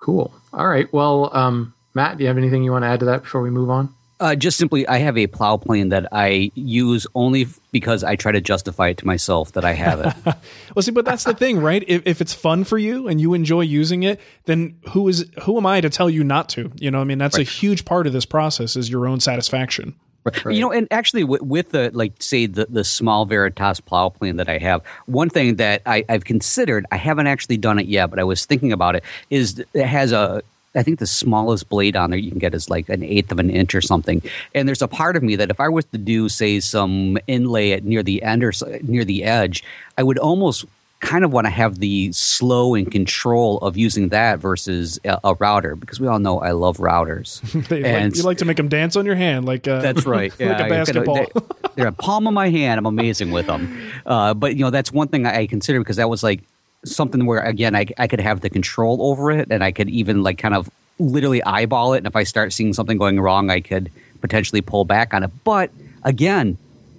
[0.00, 0.34] Cool.
[0.52, 0.92] All right.
[0.92, 3.50] Well, um, Matt, do you have anything you want to add to that before we
[3.50, 3.94] move on?
[4.22, 8.30] Uh, just simply, I have a plow plane that I use only because I try
[8.30, 10.14] to justify it to myself that I have it.
[10.76, 11.82] well, see, but that's the thing, right?
[11.88, 15.56] If, if it's fun for you and you enjoy using it, then who is who
[15.56, 16.70] am I to tell you not to?
[16.78, 17.44] You know, I mean, that's right.
[17.44, 19.96] a huge part of this process is your own satisfaction.
[20.24, 20.54] Right.
[20.54, 24.36] You know, and actually, with, with, the like, say the the small Veritas plow plane
[24.36, 28.08] that I have, one thing that I, have considered, I haven't actually done it yet,
[28.08, 31.96] but I was thinking about it, is it has a I think the smallest blade
[31.96, 34.22] on there you can get is like an eighth of an inch or something.
[34.54, 37.72] And there's a part of me that if I was to do, say, some inlay
[37.72, 39.62] at near the end or near the edge,
[39.98, 40.64] I would almost
[41.02, 45.34] kind of want to have the slow and control of using that versus a, a
[45.34, 47.42] router because we all know I love routers.
[47.70, 50.30] and like, you like to make them dance on your hand, like uh, that's right,
[50.38, 51.26] like yeah, a basketball.
[51.74, 52.78] They, are a palm of my hand.
[52.78, 53.92] I'm amazing with them.
[54.06, 56.42] Uh, but you know that's one thing I consider because that was like
[56.84, 60.22] something where again I, I could have the control over it and I could even
[60.22, 60.68] like kind of
[60.98, 63.90] literally eyeball it, and if I start seeing something going wrong, I could
[64.20, 65.30] potentially pull back on it.
[65.44, 65.70] But
[66.04, 66.58] again,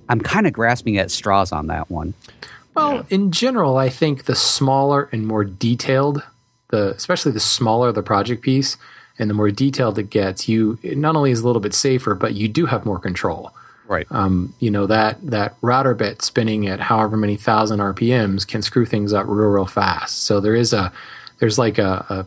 [0.10, 2.13] I'm kind of grasping at straws on that one.
[2.76, 3.04] Well, yeah.
[3.10, 6.24] in general, I think the smaller and more detailed,
[6.69, 8.78] the especially the smaller the project piece,
[9.19, 12.15] and the more detailed it gets, you it not only is a little bit safer,
[12.15, 13.52] but you do have more control.
[13.94, 14.08] Right.
[14.10, 18.86] Um, you know that that router bit spinning at however many thousand RPMs can screw
[18.86, 20.24] things up real, real fast.
[20.24, 20.92] So there is a
[21.40, 22.26] there's like a, a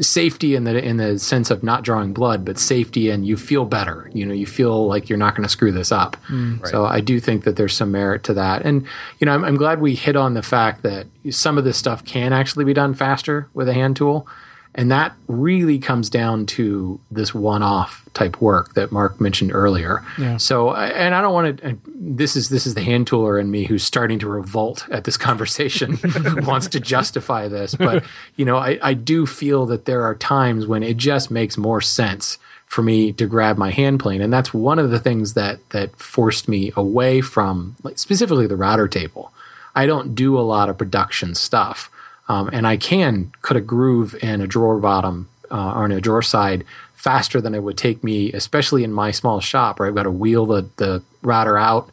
[0.00, 3.64] safety in the in the sense of not drawing blood, but safety and you feel
[3.64, 4.10] better.
[4.12, 6.16] You know, you feel like you're not going to screw this up.
[6.28, 6.70] Mm, right.
[6.70, 8.62] So I do think that there's some merit to that.
[8.62, 8.86] And
[9.18, 12.04] you know, I'm, I'm, glad we hit on the fact that some of this stuff
[12.04, 14.26] can actually be done faster with a hand tool.
[14.76, 20.04] And that really comes down to this one-off type work that Mark mentioned earlier.
[20.18, 20.36] Yeah.
[20.36, 21.78] So, and I don't want to.
[21.86, 25.16] This is this is the hand tooler in me who's starting to revolt at this
[25.16, 25.98] conversation,
[26.44, 27.76] wants to justify this.
[27.76, 31.56] But you know, I, I do feel that there are times when it just makes
[31.56, 35.34] more sense for me to grab my hand plane, and that's one of the things
[35.34, 39.32] that that forced me away from like, specifically the router table.
[39.76, 41.90] I don't do a lot of production stuff.
[42.28, 46.00] Um, and I can cut a groove in a drawer bottom uh, or in a
[46.00, 49.94] drawer side faster than it would take me, especially in my small shop where I've
[49.94, 51.90] got to wheel the, the router out,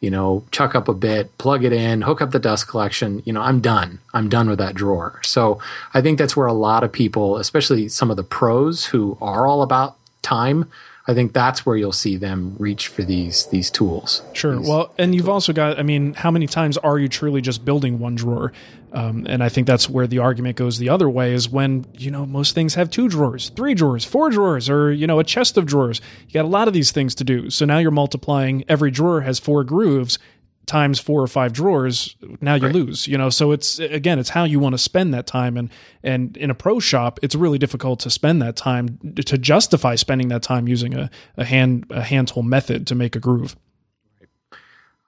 [0.00, 3.22] you know, chuck up a bit, plug it in, hook up the dust collection.
[3.24, 3.98] You know, I'm done.
[4.14, 5.20] I'm done with that drawer.
[5.24, 5.60] So
[5.94, 9.46] I think that's where a lot of people, especially some of the pros who are
[9.46, 10.70] all about time,
[11.06, 14.22] I think that's where you'll see them reach for these these tools.
[14.34, 14.56] Sure.
[14.56, 15.78] These well, and you've also got.
[15.78, 18.52] I mean, how many times are you truly just building one drawer?
[18.92, 22.10] Um, and I think that's where the argument goes the other way is when you
[22.10, 25.56] know most things have two drawers, three drawers, four drawers, or you know a chest
[25.56, 26.00] of drawers.
[26.28, 27.50] You got a lot of these things to do.
[27.50, 28.64] So now you're multiplying.
[28.68, 30.20] Every drawer has four grooves
[30.66, 32.74] times four or five drawers now you right.
[32.74, 33.30] lose you know?
[33.30, 35.56] So it's again it's how you want to spend that time.
[35.56, 35.70] And
[36.02, 40.28] and in a pro shop it's really difficult to spend that time to justify spending
[40.28, 43.56] that time using a, a hand a hand tool method to make a groove.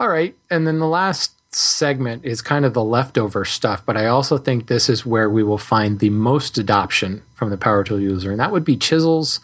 [0.00, 0.34] All right.
[0.50, 4.66] And then the last segment is kind of the leftover stuff but i also think
[4.66, 8.40] this is where we will find the most adoption from the power tool user and
[8.40, 9.38] that would be chisels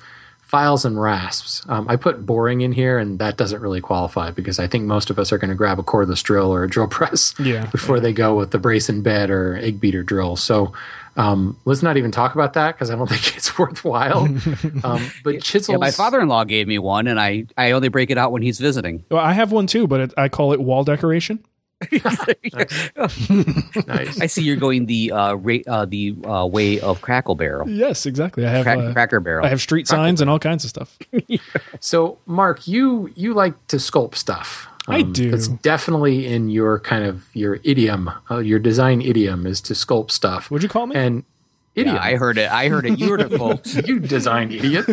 [0.50, 1.62] files and rasps.
[1.68, 5.08] Um, I put boring in here, and that doesn't really qualify because I think most
[5.08, 7.96] of us are going to grab a cordless drill or a drill press yeah, before
[7.96, 8.02] yeah.
[8.02, 10.34] they go with the brace and bit or egg beater drill.
[10.34, 10.72] So
[11.16, 14.28] um, let's not even talk about that because I don't think it's worthwhile.
[14.82, 15.74] Um, but chisels.
[15.74, 18.58] Yeah, my father-in-law gave me one, and I I only break it out when he's
[18.58, 19.04] visiting.
[19.10, 21.44] Well, I have one too, but it, I call it wall decoration.
[23.86, 24.20] nice.
[24.20, 27.68] I see you're going the uh, ra- uh, the uh, way of Cracker Barrel.
[27.68, 28.46] Yes, exactly.
[28.46, 29.46] I have Crack- uh, Cracker Barrel.
[29.46, 30.98] I have street Cracker signs and all kinds of stuff.
[31.80, 34.66] So, Mark, you you like to sculpt stuff.
[34.88, 35.32] Um, I do.
[35.32, 40.10] It's definitely in your kind of your idiom, uh, your design idiom is to sculpt
[40.10, 40.50] stuff.
[40.50, 40.96] Would you call me?
[40.96, 41.24] And
[41.74, 41.96] idiot.
[41.96, 42.50] Yeah, I heard it.
[42.50, 42.98] I heard it.
[42.98, 43.74] You heard it, folks.
[43.86, 44.86] you design idiot.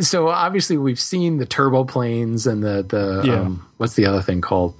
[0.00, 3.40] so obviously we've seen the turbo planes and the the Yeah.
[3.40, 4.74] um, what's the other thing called?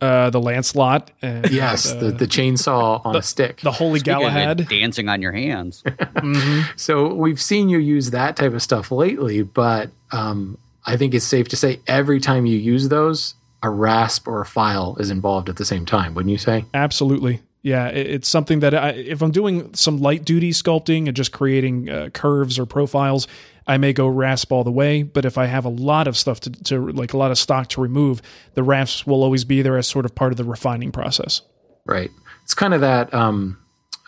[0.00, 1.10] Uh, the Lancelot.
[1.22, 3.60] And, Yes, uh, the the chainsaw on a stick.
[3.60, 4.68] the Holy Speaking Galahad.
[4.68, 5.82] dancing on your hands.
[6.76, 11.24] So we've seen you use that type of stuff lately, but um, I think it's
[11.26, 15.48] safe to say every time you use those, a rasp or a file is involved
[15.48, 16.14] at the same time.
[16.14, 16.64] Wouldn't you say?
[16.72, 17.40] Absolutely.
[17.62, 21.90] Yeah, it's something that I, if I'm doing some light duty sculpting and just creating
[21.90, 23.28] uh, curves or profiles,
[23.66, 25.02] I may go rasp all the way.
[25.02, 27.68] But if I have a lot of stuff to, to like a lot of stock
[27.70, 28.22] to remove,
[28.54, 31.42] the rasps will always be there as sort of part of the refining process.
[31.84, 32.10] Right.
[32.44, 33.12] It's kind of that.
[33.12, 33.58] Um,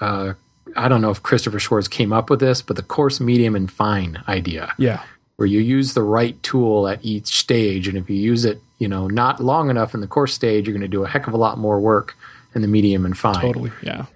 [0.00, 0.32] uh,
[0.74, 3.70] I don't know if Christopher Schwarz came up with this, but the coarse, medium, and
[3.70, 4.72] fine idea.
[4.78, 5.02] Yeah.
[5.36, 8.86] where you use the right tool at each stage and if you use it you
[8.88, 11.34] know not long enough in the coarse stage you're going to do a heck of
[11.34, 12.16] a lot more work
[12.54, 13.72] in the medium and fine Totally.
[13.82, 14.06] Yeah.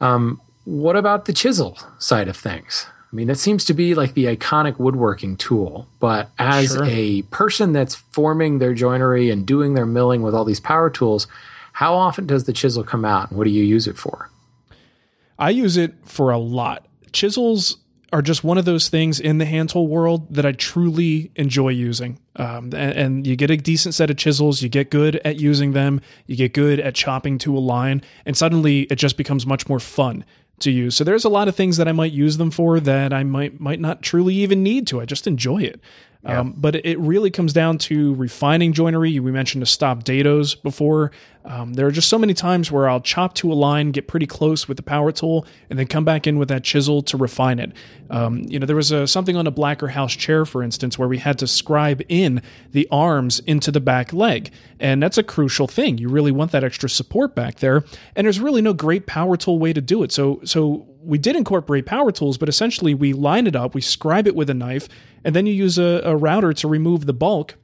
[0.00, 4.14] Um, what about the chisel side of things i mean that seems to be like
[4.14, 6.84] the iconic woodworking tool but as Sure.
[6.84, 11.26] a person that's forming their joinery and doing their milling with all these power tools
[11.72, 14.28] how often does the chisel come out and what do you use it for
[15.38, 16.86] I use it for a lot.
[17.10, 17.78] Chisels
[18.12, 21.70] are just one of those things in the hand tool world that I truly enjoy
[21.70, 22.18] using.
[22.36, 25.72] Um, and, and you get a decent set of chisels, you get good at using
[25.72, 29.68] them, you get good at chopping to a line, and suddenly it just becomes much
[29.68, 30.24] more fun
[30.60, 30.94] to use.
[30.94, 33.60] So there's a lot of things that I might use them for that I might
[33.60, 35.00] might not truly even need to.
[35.00, 35.80] I just enjoy it.
[36.24, 39.18] Um, but it really comes down to refining joinery.
[39.18, 41.10] We mentioned to stop dados before.
[41.44, 44.26] Um, there are just so many times where I'll chop to a line, get pretty
[44.26, 47.58] close with the power tool, and then come back in with that chisel to refine
[47.58, 47.72] it.
[48.10, 51.08] Um, you know, there was a, something on a Blacker House chair, for instance, where
[51.08, 55.66] we had to scribe in the arms into the back leg, and that's a crucial
[55.66, 55.98] thing.
[55.98, 57.82] You really want that extra support back there,
[58.14, 60.12] and there's really no great power tool way to do it.
[60.12, 64.26] So, so we did incorporate power tools, but essentially we line it up, we scribe
[64.26, 64.88] it with a knife,
[65.24, 67.56] and then you use a, a router to remove the bulk.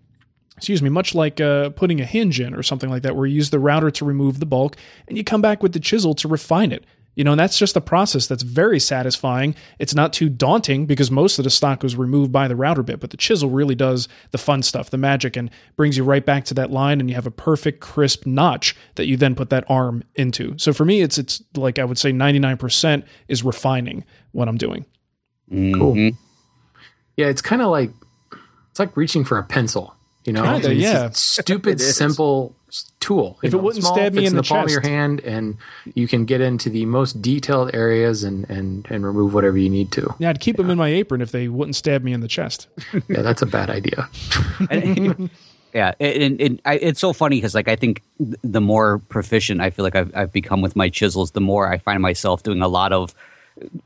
[0.57, 3.37] Excuse me, much like uh, putting a hinge in or something like that, where you
[3.37, 6.27] use the router to remove the bulk, and you come back with the chisel to
[6.27, 6.85] refine it.
[7.19, 9.57] You know, and that's just a process that's very satisfying.
[9.81, 13.01] It's not too daunting because most of the stock was removed by the router bit,
[13.01, 16.45] but the chisel really does the fun stuff, the magic, and brings you right back
[16.45, 19.69] to that line, and you have a perfect crisp notch that you then put that
[19.69, 20.57] arm into.
[20.59, 24.47] So for me, it's it's like I would say ninety nine percent is refining what
[24.47, 24.87] I'm doing.
[25.51, 25.95] Cool.
[25.95, 26.17] Mm-hmm.
[27.17, 27.91] Yeah, it's kind of like
[28.71, 29.93] it's like reaching for a pencil.
[30.25, 31.11] You know, Kinda, yeah.
[31.11, 32.55] stupid, simple
[33.01, 33.39] tool.
[33.43, 34.73] If you it wouldn't stab me in the, the palm of chest.
[34.73, 35.57] your hand, and
[35.95, 39.93] you can get into the most detailed areas and and and remove whatever you need
[39.93, 40.15] to.
[40.19, 42.69] Yeah, I'd keep them in my apron if they wouldn't stab me in the chest.
[43.09, 44.09] Yeah, that's a bad idea.
[45.75, 49.71] Yeah, and, and I, it's so funny because like I think the more proficient I
[49.71, 52.69] feel like I've, I've become with my chisels, the more I find myself doing a
[52.69, 53.15] lot of,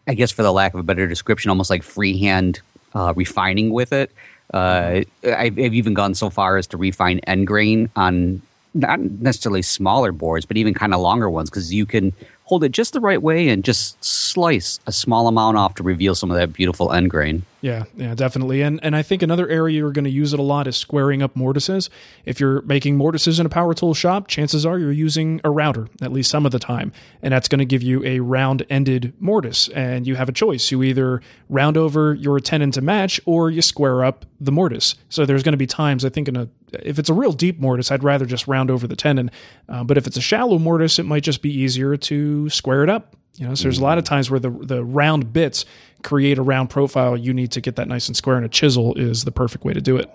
[0.07, 2.61] I guess for the lack of a better description, almost like freehand
[2.95, 4.12] uh, refining with it.
[4.55, 8.43] Uh, I've, I've even gone so far as to refine end grain on
[8.75, 12.12] not necessarily smaller boards, but even kind of longer ones because you can
[12.45, 16.14] hold it just the right way and just slice a small amount off to reveal
[16.14, 17.45] some of that beautiful end grain.
[17.63, 18.61] Yeah, yeah, definitely.
[18.61, 21.23] And and I think another area you're going to use it a lot is squaring
[21.23, 21.91] up mortises.
[22.25, 25.89] If you're making mortises in a power tool shop, chances are you're using a router
[26.03, 26.93] at least some of the time,
[27.23, 29.69] and that's going to give you a round-ended mortise.
[29.69, 33.63] And you have a choice: you either round over your tenon to match, or you
[33.63, 34.97] square up the mortise.
[35.09, 37.61] So there's going to be times I think in a if it's a real deep
[37.61, 39.31] mortise, I'd rather just round over the tenon.
[39.69, 42.91] Uh, but if it's a shallow mortise, it might just be easier to square it
[42.91, 43.15] up.
[43.37, 45.65] You know, so there's a lot of times where the the round bits
[46.03, 47.16] create a round profile.
[47.16, 49.72] You need to get that nice and square, and a chisel is the perfect way
[49.72, 50.11] to do it.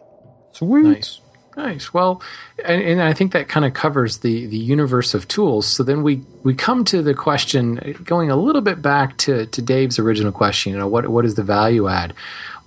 [0.93, 1.21] Nice.
[1.57, 1.91] Nice.
[1.91, 2.21] Well,
[2.63, 5.65] and, and I think that kind of covers the the universe of tools.
[5.65, 9.61] So then we we come to the question, going a little bit back to to
[9.63, 10.73] Dave's original question.
[10.73, 12.13] You know, what what is the value add?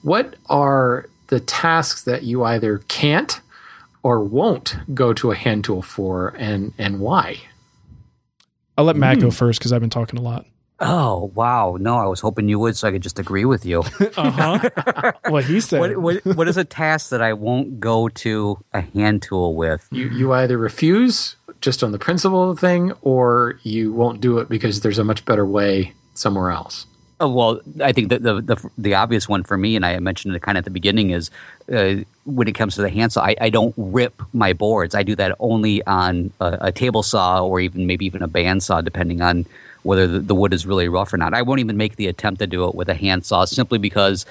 [0.02, 3.40] What are the tasks that you either can't
[4.02, 7.36] or won't go to a hand tool for, and and why?
[8.76, 9.30] I'll let Matt go hmm.
[9.30, 10.46] first because I've been talking a lot.
[10.83, 11.76] Oh wow!
[11.78, 13.83] No, I was hoping you would, so I could just agree with you.
[14.16, 15.12] Uh huh.
[15.28, 15.78] what he said.
[15.81, 19.87] what, what, what is a task that I won't go to a hand tool with?
[19.91, 24.39] You you either refuse just on the principle of the thing, or you won't do
[24.39, 26.87] it because there's a much better way somewhere else.
[27.22, 30.35] Oh, well, I think that the, the the obvious one for me, and I mentioned
[30.35, 31.31] it kind of at the beginning, is
[31.70, 34.95] uh, when it comes to the handsaw, I, I don't rip my boards.
[34.95, 38.83] I do that only on a, a table saw or even maybe even a bandsaw,
[38.83, 39.45] depending on
[39.83, 41.35] whether the, the wood is really rough or not.
[41.35, 44.26] I won't even make the attempt to do it with a handsaw simply because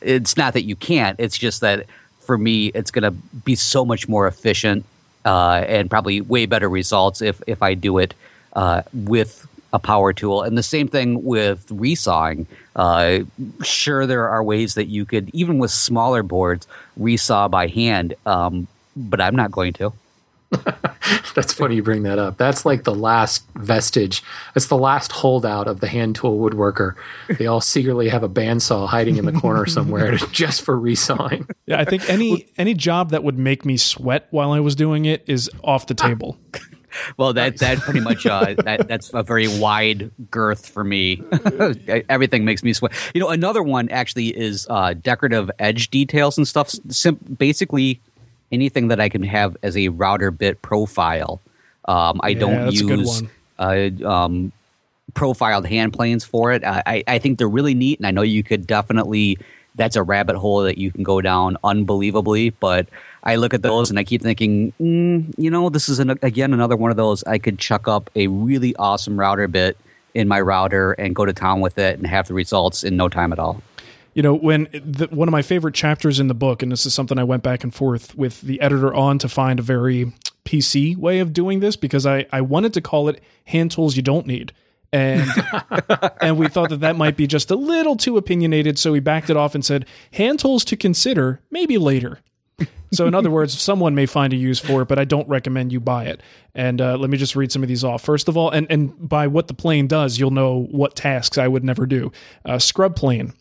[0.00, 1.18] it's not that you can't.
[1.20, 1.86] It's just that
[2.20, 4.84] for me, it's going to be so much more efficient
[5.24, 8.14] uh, and probably way better results if if I do it
[8.54, 10.42] uh, with a power tool.
[10.42, 12.46] And the same thing with resawing.
[12.74, 13.20] Uh,
[13.62, 16.66] sure, there are ways that you could, even with smaller boards,
[16.98, 18.66] resaw by hand, um,
[18.96, 19.92] but I'm not going to.
[21.34, 22.36] That's funny you bring that up.
[22.36, 24.22] That's like the last vestige.
[24.54, 26.94] That's the last holdout of the hand tool woodworker.
[27.38, 31.50] They all secretly have a bandsaw hiding in the corner somewhere just for resawing.
[31.66, 35.04] Yeah, I think any any job that would make me sweat while I was doing
[35.04, 36.38] it is off the table.
[37.16, 41.22] Well, that that pretty much uh, that that's a very wide girth for me.
[42.08, 42.92] Everything makes me sweat.
[43.14, 46.70] You know, another one actually is uh, decorative edge details and stuff.
[46.88, 48.00] Sim- basically,
[48.52, 51.40] anything that I can have as a router bit profile.
[51.86, 53.22] Um, I Yeah, don't that's a good use
[53.58, 54.52] uh, um,
[55.14, 56.64] profiled hand planes for it.
[56.64, 59.38] I, I- I think they're really neat, and I know you could definitely.
[59.76, 62.48] That's a rabbit hole that you can go down unbelievably.
[62.50, 62.88] But
[63.24, 66.54] I look at those and I keep thinking, mm, you know, this is an, again
[66.54, 67.22] another one of those.
[67.24, 69.76] I could chuck up a really awesome router bit
[70.14, 73.10] in my router and go to town with it and have the results in no
[73.10, 73.60] time at all.
[74.16, 76.94] You know, when the, one of my favorite chapters in the book, and this is
[76.94, 80.10] something I went back and forth with the editor on to find a very
[80.46, 84.02] PC way of doing this because I, I wanted to call it hand tools you
[84.02, 84.54] don't need.
[84.90, 85.28] And
[86.22, 89.28] and we thought that that might be just a little too opinionated, so we backed
[89.28, 92.20] it off and said hand tools to consider maybe later.
[92.92, 95.72] So, in other words, someone may find a use for it, but I don't recommend
[95.72, 96.22] you buy it.
[96.54, 98.02] And uh, let me just read some of these off.
[98.02, 101.48] First of all, and, and by what the plane does, you'll know what tasks I
[101.48, 102.12] would never do.
[102.46, 103.34] Uh, scrub plane.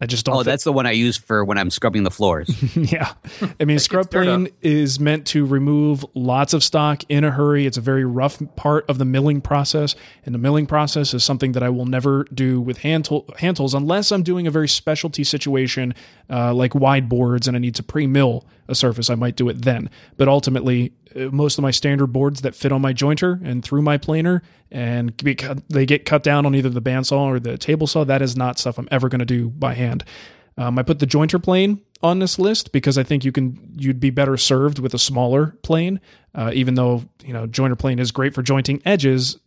[0.00, 0.34] I just don't.
[0.34, 2.50] Oh, think- that's the one I use for when I'm scrubbing the floors.
[2.76, 3.14] yeah.
[3.58, 7.66] I mean, scrub plane is meant to remove lots of stock in a hurry.
[7.66, 11.52] It's a very rough part of the milling process, and the milling process is something
[11.52, 15.24] that I will never do with hand, hand tools unless I'm doing a very specialty
[15.24, 15.94] situation
[16.28, 19.10] uh, like wide boards and I need to pre-mill a surface.
[19.10, 19.90] I might do it then.
[20.16, 23.82] But ultimately, uh, most of my standard boards that fit on my jointer and through
[23.82, 25.16] my planer and
[25.68, 28.04] they get cut down on either the bandsaw or the table saw.
[28.04, 30.04] That is not stuff I'm ever going to do by hand.
[30.58, 34.00] Um, I put the jointer plane on this list because I think you can you'd
[34.00, 36.00] be better served with a smaller plane.
[36.34, 39.38] Uh, even though you know jointer plane is great for jointing edges,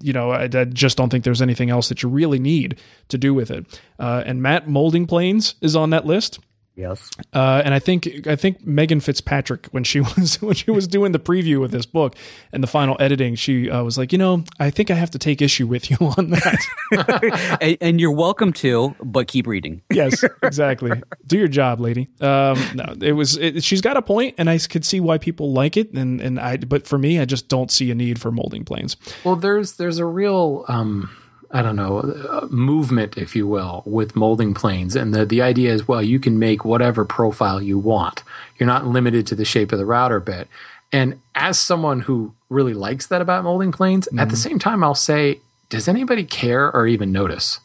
[0.00, 3.18] you know I, I just don't think there's anything else that you really need to
[3.18, 3.80] do with it.
[3.98, 6.38] Uh, and Matt molding planes is on that list.
[6.78, 7.10] Yes.
[7.34, 11.12] Uh, and I think I think Megan Fitzpatrick when she was when she was doing
[11.12, 12.14] the preview of this book
[12.52, 15.18] and the final editing, she uh, was like, you know, I think I have to
[15.18, 17.58] take issue with you on that.
[17.60, 19.82] and, and you're welcome to, but keep reading.
[19.92, 21.02] yes, exactly.
[21.26, 22.08] Do your job, lady.
[22.20, 23.36] Um, no, it was.
[23.36, 25.92] It, she's got a point, and I could see why people like it.
[25.92, 28.96] And and I, but for me, I just don't see a need for molding planes.
[29.24, 31.10] Well, there's there's a real um,
[31.50, 35.72] I don't know uh, movement, if you will, with molding planes, and the the idea
[35.72, 38.22] is well, you can make whatever profile you want.
[38.58, 40.48] You're not limited to the shape of the router bit.
[40.92, 44.94] And as someone who really likes that about molding planes, at the same time, I'll
[44.94, 47.60] say, does anybody care or even notice?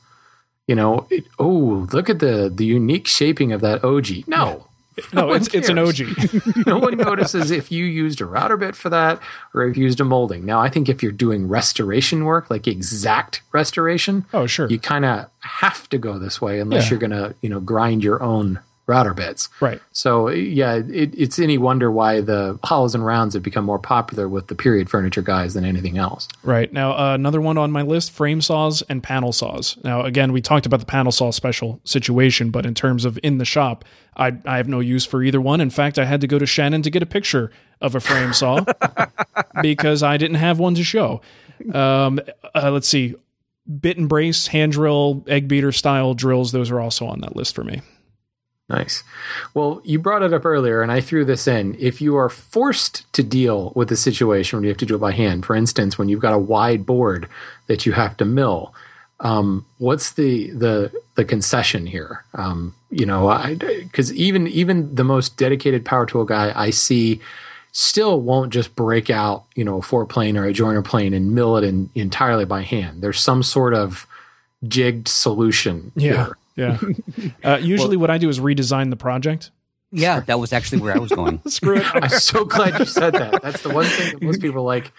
[0.67, 4.27] You know, it, oh, look at the the unique shaping of that ogee.
[4.27, 4.67] No.
[5.13, 5.77] No, one it's it's an.
[5.77, 6.65] ogee.
[6.67, 9.19] no one notices if you used a router bit for that
[9.53, 10.45] or if you used a molding.
[10.45, 14.67] Now, I think if you're doing restoration work, like exact restoration, Oh, sure.
[14.69, 16.89] you kind of have to go this way unless Yeah.
[16.91, 19.49] you're going to, you know, grind your own router bits.
[19.61, 19.81] Right.
[19.91, 24.27] So, yeah, it, it's any wonder why the hollows and rounds have become more popular
[24.27, 26.27] with the period furniture guys than anything else.
[26.43, 26.71] Right.
[26.73, 29.77] Now, uh, another one on my list frame saws and panel saws.
[29.83, 33.37] Now, again, we talked about the panel saw special situation, but in terms of in
[33.37, 33.85] the shop,
[34.17, 35.61] I, I have no use for either one.
[35.61, 38.33] In fact, I had to go to Shannon to get a picture of a frame
[38.33, 38.65] saw
[39.61, 41.21] because I didn't have one to show.
[41.73, 42.19] Um,
[42.53, 43.15] uh, let's see.
[43.79, 47.55] Bit and brace, hand drill, egg beater style drills, those are also on that list
[47.55, 47.81] for me.
[48.69, 49.03] Nice.
[49.53, 51.75] Well, you brought it up earlier, and I threw this in.
[51.79, 54.99] If you are forced to deal with a situation when you have to do it
[54.99, 57.27] by hand, for instance, when you've got a wide board
[57.67, 58.73] that you have to mill,
[59.19, 62.23] um, what's the the the concession here?
[62.33, 67.19] Um, you know, because even even the most dedicated power tool guy I see
[67.73, 71.33] still won't just break out, you know, a four plane or a jointer plane and
[71.33, 73.01] mill it in, entirely by hand.
[73.01, 74.07] There's some sort of
[74.65, 75.91] jigged solution.
[75.95, 76.25] Yeah.
[76.25, 76.37] here.
[76.55, 76.77] Yeah.
[77.43, 79.51] Uh, usually, what I do is redesign the project.
[79.91, 81.41] Yeah, that was actually where I was going.
[81.47, 81.85] Screw it.
[81.95, 83.41] I'm so glad you said that.
[83.41, 84.91] That's the one thing that most people like.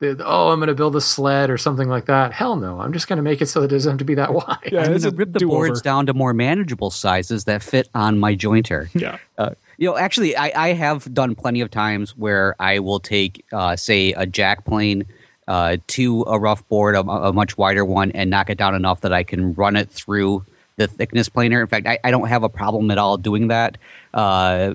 [0.00, 2.32] the- Oh, I'm going to build a sled or something like that.
[2.32, 2.80] Hell no!
[2.80, 4.56] I'm just going to make it so that it doesn't have to be that wide.
[4.72, 5.56] Yeah, I'm it's going a to rip the do-over.
[5.66, 8.88] boards down to more manageable sizes that fit on my jointer.
[8.94, 9.18] Yeah.
[9.36, 13.44] Uh, you know, actually, I, I have done plenty of times where I will take,
[13.52, 15.04] uh, say, a jack plane
[15.46, 19.00] uh, to a rough board, a, a much wider one, and knock it down enough
[19.02, 20.44] that I can run it through
[20.78, 21.60] the thickness planer.
[21.60, 23.76] In fact, I, I don't have a problem at all doing that.
[24.14, 24.74] Uh,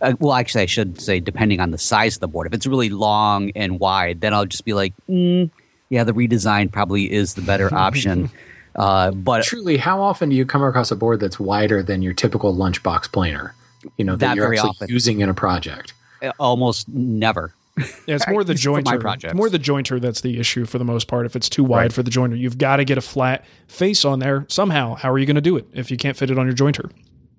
[0.00, 2.46] uh, well, actually, I should say, depending on the size of the board.
[2.46, 5.50] If it's really long and wide, then I'll just be like, mm,
[5.90, 8.30] yeah, the redesign probably is the better option.
[8.76, 12.14] Uh, but Truly, how often do you come across a board that's wider than your
[12.14, 13.54] typical lunchbox planer?
[13.96, 14.88] You know that, Not you're very actually often.
[14.88, 15.92] using in a project.
[16.38, 17.52] almost never.
[17.78, 19.00] Yeah, it's more the Just for my jointer.
[19.00, 19.32] projects.
[19.32, 21.24] It's more the jointer that's the issue for the most part.
[21.24, 21.92] If it's too wide Right.
[21.92, 24.94] for the jointer, you've got to get a flat face on there somehow.
[24.96, 26.90] How are you going to do it if you can't fit it on your jointer?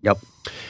[0.02, 0.18] Yep.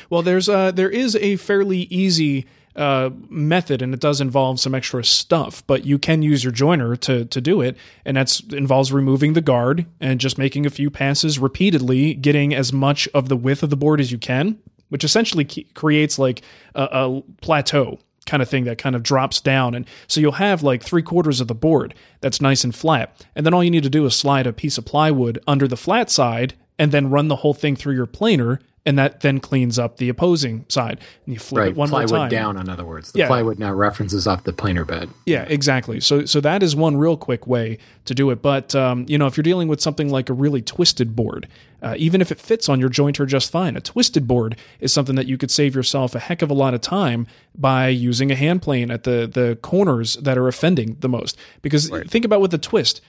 [0.09, 2.45] Well, there's uh, there is a fairly easy
[2.75, 6.99] uh, method, and it does involve some extra stuff, but you can use your jointer
[6.99, 10.89] to to do it, and that's involves removing the guard and just making a few
[10.89, 14.57] passes repeatedly, getting as much of the width of the board as you can,
[14.89, 16.41] which essentially ke- creates like
[16.75, 19.75] a, a plateau kind of thing that kind of drops down.
[19.75, 23.25] And so you'll have like three quarters of the board that's nice and flat.
[23.35, 25.77] And then all you need to do is slide a piece of plywood under the
[25.77, 28.59] flat side and then run the whole thing through your planer.
[28.85, 30.99] And that then cleans up the opposing side.
[31.25, 32.29] And you flip Right, it one plywood more time.
[32.29, 32.57] down.
[32.57, 33.27] In other words, the Yeah.
[33.27, 35.07] plywood now references off the planer bed.
[35.25, 36.01] Yeah, exactly.
[36.01, 38.41] So so that is one real quick way to do it.
[38.41, 41.47] But um, you know, if you're dealing with something like a really twisted board,
[41.81, 45.15] uh, even if it fits on your jointer just fine, a twisted board is something
[45.15, 48.35] that you could save yourself a heck of a lot of time by using a
[48.35, 51.37] hand plane at the the corners that are offending the most.
[51.61, 52.99] Because think about with the twist,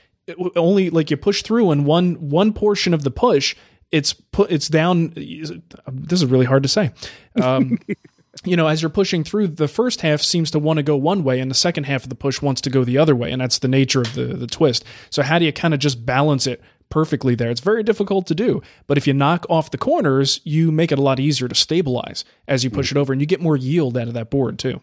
[0.56, 3.54] only like you push through and one one portion of the push.
[3.90, 4.50] It's put.
[4.50, 5.12] It's down.
[5.14, 6.92] This is really hard to say.
[7.40, 7.78] Um,
[8.44, 11.22] you know, as you're pushing through, the first half seems to want to go one
[11.22, 13.40] way, and the second half of the push wants to go the other way, and
[13.40, 14.84] that's the nature of the the twist.
[15.10, 16.60] So how do you kind of just balance it
[16.94, 17.50] perfectly there.
[17.50, 18.62] It's very difficult to do.
[18.86, 22.24] But if you knock off the corners, you make it a lot easier to stabilize
[22.46, 24.80] as you push it over and you get more yield out of that board too.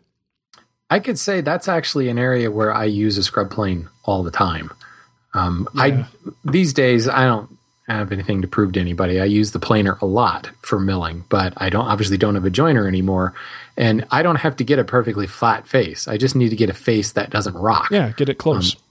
[0.89, 4.31] I could say that's actually an area where I use a scrub plane all the
[4.31, 4.71] time.
[5.33, 5.81] Um, yeah.
[5.81, 6.05] I
[6.43, 7.57] these days I don't
[7.87, 9.19] have anything to prove to anybody.
[9.19, 12.51] I use the planer a lot for milling, but I don't obviously don't have a
[12.51, 13.33] jointer anymore,
[13.77, 16.07] and I don't have to get a perfectly flat face.
[16.07, 17.89] I just need to get a face that doesn't rock.
[17.91, 18.75] Yeah, get it close.
[18.75, 18.81] Um,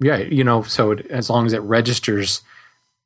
[0.00, 2.42] yeah, you know, so it, as long as it registers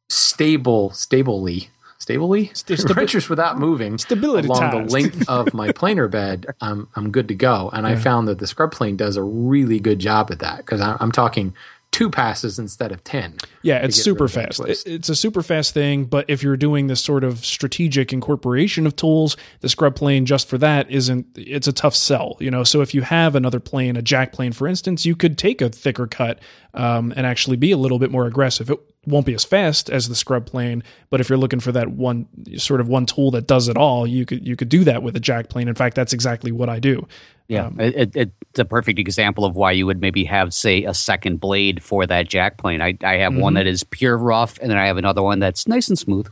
[0.08, 6.46] stable, stably, stably, St- registers without moving Stability along the length of my planer bed,
[6.60, 7.70] I'm I'm good to go.
[7.72, 7.92] And yeah.
[7.92, 11.12] I found that the scrub plane does a really good job at that because I'm
[11.12, 11.54] talking
[11.94, 13.36] two passes instead of 10.
[13.62, 14.60] Yeah, it's super fast.
[14.66, 18.96] It's a super fast thing, but if you're doing this sort of strategic incorporation of
[18.96, 22.64] tools, the scrub plane just for that isn't it's a tough sell, you know.
[22.64, 25.68] So if you have another plane, a jack plane for instance, you could take a
[25.68, 26.40] thicker cut
[26.74, 28.70] um, and actually be a little bit more aggressive.
[28.70, 31.92] It won't be as fast as the scrub plane, but if you're looking for that
[31.92, 32.26] one
[32.56, 35.14] sort of one tool that does it all, you could you could do that with
[35.14, 35.68] a jack plane.
[35.68, 37.06] In fact, that's exactly what I do.
[37.48, 40.84] Yeah, um, it, it, it's a perfect example of why you would maybe have, say,
[40.84, 42.80] a second blade for that jack plane.
[42.80, 43.42] I, I have mm-hmm.
[43.42, 46.26] one that is pure rough, and then I have another one that's nice and smooth.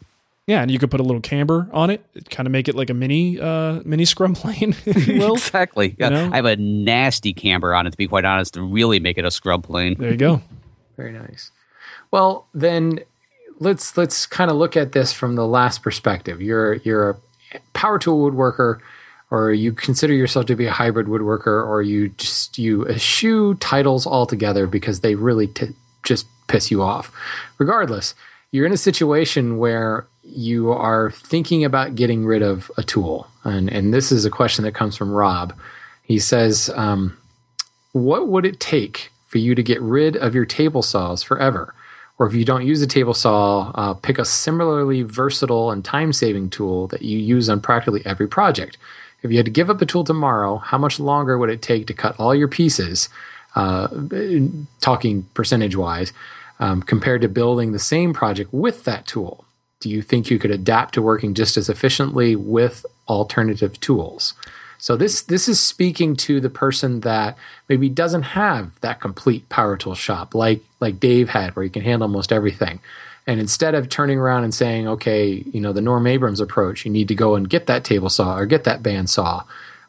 [0.47, 2.91] Yeah, and you could put a little camber on it, kind of make it like
[2.91, 5.35] a mini uh, mini scrum plane, if you will.
[5.35, 5.95] exactly.
[5.99, 6.09] Yeah.
[6.09, 6.31] You know?
[6.33, 9.25] I have a nasty camber on it, to be quite honest, to really make it
[9.25, 9.97] a scrub plane.
[9.99, 10.43] There you go.
[10.97, 11.51] Very nice.
[12.11, 13.01] Well, then
[13.61, 16.43] let's let's kind of look at this from the last perspective.
[16.43, 17.17] You're you're a
[17.73, 18.81] power tool woodworker
[19.33, 24.07] or you consider yourself to be a hybrid woodworker, or you just you eschew titles
[24.07, 27.11] altogether because they really t- just piss you off.
[27.57, 28.15] Regardless,
[28.51, 33.71] you're in a situation where you are thinking about getting rid of a tool, and
[33.71, 35.55] and this is a question that comes from Rob.
[36.03, 37.17] He says, um,
[37.93, 41.75] "What would it take for you to get rid of your table saws forever?"
[42.19, 46.13] Or if you don't use a table saw, uh, pick a similarly versatile and time
[46.13, 48.77] saving tool that you use on practically every project.
[49.23, 51.87] If you had to give up a tool tomorrow, how much longer would it take
[51.87, 53.09] to cut all your pieces,
[53.55, 53.89] uh,
[54.81, 56.13] talking percentage wise,
[56.59, 59.45] um, compared to building the same project with that tool?
[59.81, 64.35] Do you think you could adapt to working just as efficiently with alternative tools?
[64.79, 69.77] So this this is speaking to the person that maybe doesn't have that complete power
[69.77, 72.81] tool shop like like Dave had, where you can handle almost everything.
[73.27, 76.91] And instead of turning around and saying, okay, you know, the Norm Abrams approach, you
[76.91, 79.45] need to go and get that table saw or get that bandsaw.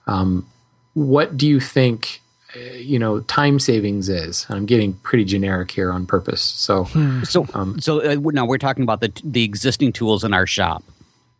[0.06, 0.46] Um,
[0.94, 2.22] what do you think,
[2.56, 4.46] uh, you know, time savings is?
[4.50, 6.42] I'm getting pretty generic here on purpose.
[6.42, 7.24] So, hmm.
[7.24, 10.84] so, um, so uh, now we're talking about the the existing tools in our shop,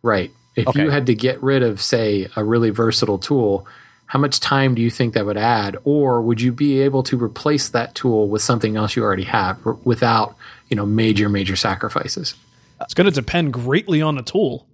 [0.02, 0.32] right?
[0.56, 0.82] If okay.
[0.82, 3.66] you had to get rid of, say, a really versatile tool,
[4.06, 5.76] how much time do you think that would add?
[5.84, 9.64] Or would you be able to replace that tool with something else you already have
[9.84, 10.36] without
[10.68, 12.34] you know major major sacrifices?
[12.80, 14.66] It's going to depend greatly on the tool.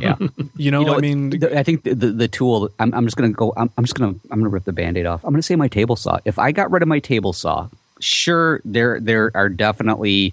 [0.00, 0.16] Yeah.
[0.56, 3.06] You know, you know i mean the, i think the, the, the tool I'm, I'm,
[3.06, 5.04] just going to go I'm, I'm just going to i'm going to rip the band-aid
[5.04, 5.24] off.
[5.24, 6.20] I'm going to say my table saw.
[6.24, 7.68] If i got rid of my table saw
[7.98, 10.32] sure there there are definitely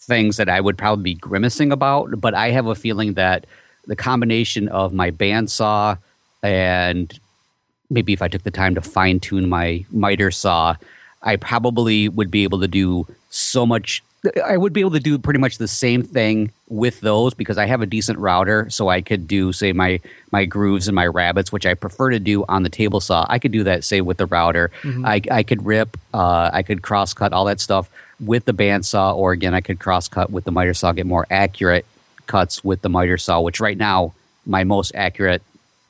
[0.00, 3.46] things that i would probably be grimacing about but i have a feeling that
[3.86, 5.98] the combination of my bandsaw
[6.42, 7.20] and
[7.92, 10.76] maybe if I took the time to fine tune my miter saw,
[11.22, 14.02] I probably would be able to do so much.
[14.44, 17.66] I would be able to do pretty much the same thing with those because I
[17.66, 21.52] have a decent router, so I could do say my my grooves and my rabbets,
[21.52, 23.26] which I prefer to do on the table saw.
[23.28, 24.70] I could do that say with the router.
[24.82, 25.06] Mm-hmm.
[25.06, 27.90] I I could rip, uh, I could cross cut all that stuff
[28.20, 31.26] with the bandsaw, or again I could cross cut with the miter saw, get more
[31.30, 31.84] accurate
[32.26, 33.40] cuts with the miter saw.
[33.40, 34.14] Which right now
[34.46, 35.42] my most accurate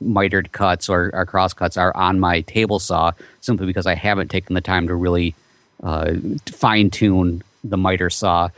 [0.03, 4.29] mitered cuts or, or cross cuts are on my table saw simply because I haven't
[4.29, 5.35] taken the time to really
[5.81, 6.13] uh,
[6.47, 8.49] fine tune the miter saw.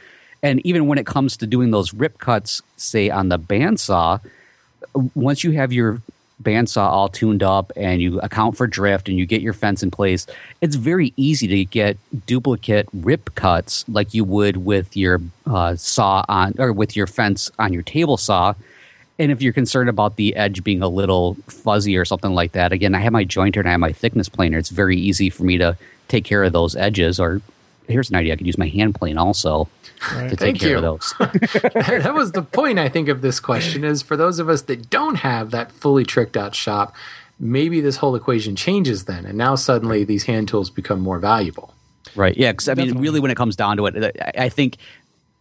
[0.44, 4.20] And even when it comes to doing those rip cuts, say on the bandsaw,
[5.16, 6.02] once you have your
[6.42, 9.90] bandsaw all tuned up and you account for drift and you get your fence in
[9.90, 10.28] place,
[10.62, 16.26] it's very easy to get duplicate rip cuts like you would with your uh, saw
[16.28, 18.54] on or with your fence on your table saw
[19.18, 22.72] and if you're concerned about the edge being a little fuzzy or something like that,
[22.72, 24.58] again, I have my jointer and I have my thickness planer.
[24.58, 27.20] It's very easy for me to take care of those edges.
[27.20, 27.42] Or
[27.88, 29.70] here's an idea: I could use my hand plane also
[30.12, 30.30] right.
[30.30, 30.78] to take Thank care you.
[30.78, 31.14] of those.
[31.20, 34.90] that was the point I think of this question: is for those of us that
[34.90, 36.94] don't have that fully tricked out shop,
[37.40, 41.74] maybe this whole equation changes then, and now suddenly these hand tools become more valuable.
[42.16, 42.36] Right.
[42.38, 42.52] Yeah.
[42.52, 44.78] Because I mean, really, when it comes down to it, I think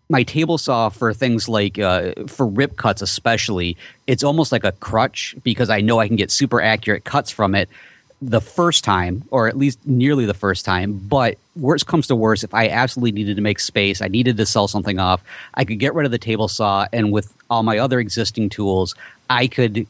[0.09, 3.76] my table saw for things like uh, for rip cuts especially
[4.07, 7.55] it's almost like a crutch because i know i can get super accurate cuts from
[7.55, 7.68] it
[8.30, 10.94] the first time, or at least nearly the first time.
[10.94, 14.46] But worst comes to worst, if I absolutely needed to make space, I needed to
[14.46, 15.22] sell something off,
[15.55, 18.94] I could get rid of the table saw, and with all my other existing tools,
[19.28, 19.86] I could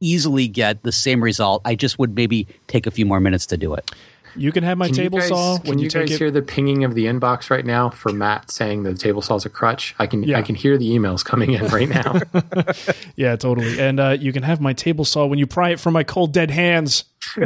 [0.00, 1.62] easily get the same result.
[1.64, 3.90] I just would maybe take a few more minutes to do it.
[4.36, 6.18] You can have my Can table guys, saw Can when you, you, take guys it.
[6.18, 9.44] hear the pinging of the inbox right now for Matt saying the table saw is
[9.46, 9.94] a crutch?
[9.98, 10.38] I can Yeah.
[10.38, 12.20] I can hear the emails coming in right now.
[13.16, 13.80] yeah, totally.
[13.80, 16.32] And uh, you can have my table saw when you pry it from my cold
[16.32, 17.04] dead hands.
[17.36, 17.40] I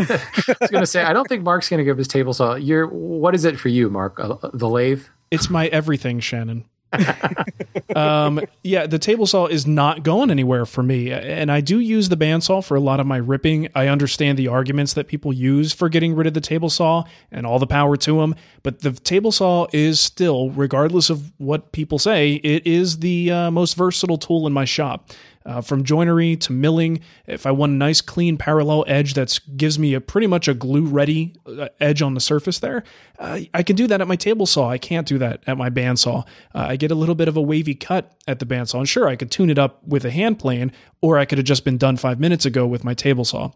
[0.60, 2.54] was going to say I don't think Mark's going to give his table saw.
[2.54, 4.18] You're what is it for you, Mark?
[4.20, 5.04] Uh, the lathe?
[5.30, 6.64] It's my everything, Shannon.
[7.96, 12.08] um, yeah, the table saw is not going anywhere for me, and I do use
[12.08, 13.68] the bandsaw for a lot of my ripping.
[13.74, 17.46] I understand the arguments that people use for getting rid of the table saw, and
[17.46, 18.34] all the power to them.
[18.62, 23.50] But the table saw is still, regardless of what people say, it is the uh,
[23.50, 25.10] most versatile tool in my shop.
[25.50, 29.80] Uh, from joinery to milling, if I want a nice clean parallel edge that gives
[29.80, 32.84] me a pretty much a glue ready uh, edge on the surface there,
[33.18, 34.70] uh, I can do that at my table saw.
[34.70, 36.24] I can't do that at my bandsaw.
[36.54, 38.78] Uh, I get a little bit of a wavy cut at the bandsaw.
[38.78, 40.70] And sure, I could tune it up with a hand plane,
[41.00, 43.50] or I could have just been done five minutes ago with my table saw.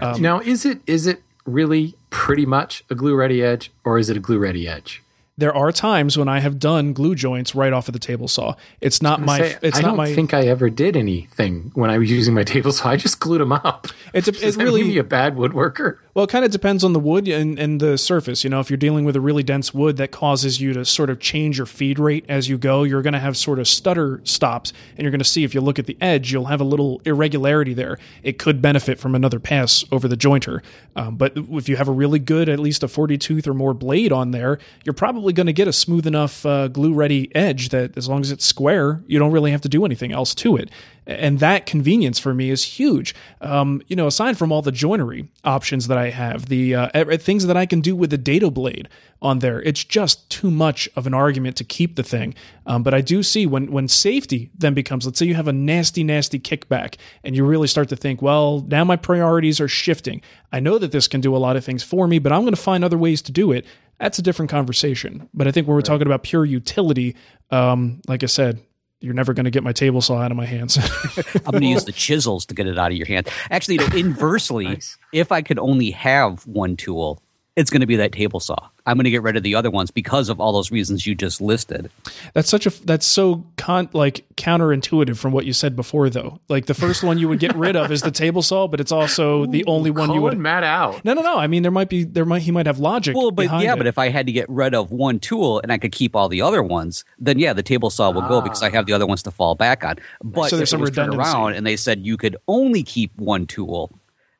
[0.00, 4.08] Um, now, is it is it really pretty much a glue ready edge, or is
[4.08, 5.02] it a glue ready edge?
[5.36, 8.54] There are times when I have done glue joints right off of the table saw.
[8.80, 9.38] It's not my.
[9.38, 10.14] Say, it's I not don't my.
[10.14, 12.90] think I ever did anything when I was using my table saw.
[12.90, 13.88] I just glued them up.
[14.12, 15.98] It's a- it really- me a bad woodworker.
[16.14, 18.44] Well, it kind of depends on the wood and, and the surface.
[18.44, 21.10] You know, if you're dealing with a really dense wood that causes you to sort
[21.10, 24.20] of change your feed rate as you go, you're going to have sort of stutter
[24.22, 24.72] stops.
[24.90, 27.02] And you're going to see if you look at the edge, you'll have a little
[27.04, 27.98] irregularity there.
[28.22, 30.62] It could benefit from another pass over the jointer.
[30.94, 33.74] Um, but if you have a really good, at least a 40 tooth or more
[33.74, 37.70] blade on there, you're probably going to get a smooth enough uh, glue ready edge
[37.70, 40.56] that as long as it's square, you don't really have to do anything else to
[40.56, 40.70] it
[41.06, 43.14] and that convenience for me is huge.
[43.40, 47.46] Um, you know, aside from all the joinery options that I have, the uh, things
[47.46, 48.88] that I can do with the dado blade
[49.20, 52.34] on there, it's just too much of an argument to keep the thing.
[52.66, 55.52] Um, but I do see when when safety then becomes, let's say you have a
[55.52, 60.22] nasty, nasty kickback, and you really start to think, well, now my priorities are shifting.
[60.52, 62.54] I know that this can do a lot of things for me, but I'm going
[62.54, 63.66] to find other ways to do it.
[64.00, 65.28] That's a different conversation.
[65.34, 67.14] But I think when we're talking about pure utility,
[67.50, 68.60] um, like I said,
[69.04, 70.78] you're never going to get my table saw out of my hands.
[71.44, 73.28] I'm going to use the chisels to get it out of your hand.
[73.50, 74.96] Actually, you know, inversely, Nice.
[75.12, 77.20] if I could only have one tool,
[77.56, 78.56] it's going to be that table saw.
[78.84, 81.14] I'm going to get rid of the other ones because of all those reasons you
[81.14, 81.88] just listed.
[82.32, 86.40] that's such a that's so con like counterintuitive from what you said before though.
[86.48, 88.90] Like the first one you would get rid of is the table saw, but it's
[88.92, 91.04] also the only one you Calling would Matt out.
[91.04, 91.38] No, no, no.
[91.38, 93.76] I mean there might be there might he might have logic Well, but yeah, it.
[93.76, 96.28] but if I had to get rid of one tool and I could keep all
[96.28, 99.06] the other ones, then yeah, the table saw will go because I have the other
[99.06, 99.96] ones to fall back on.
[100.22, 101.36] But So there's if some it was turned redundancy.
[101.36, 103.92] around and they said you could only keep one tool,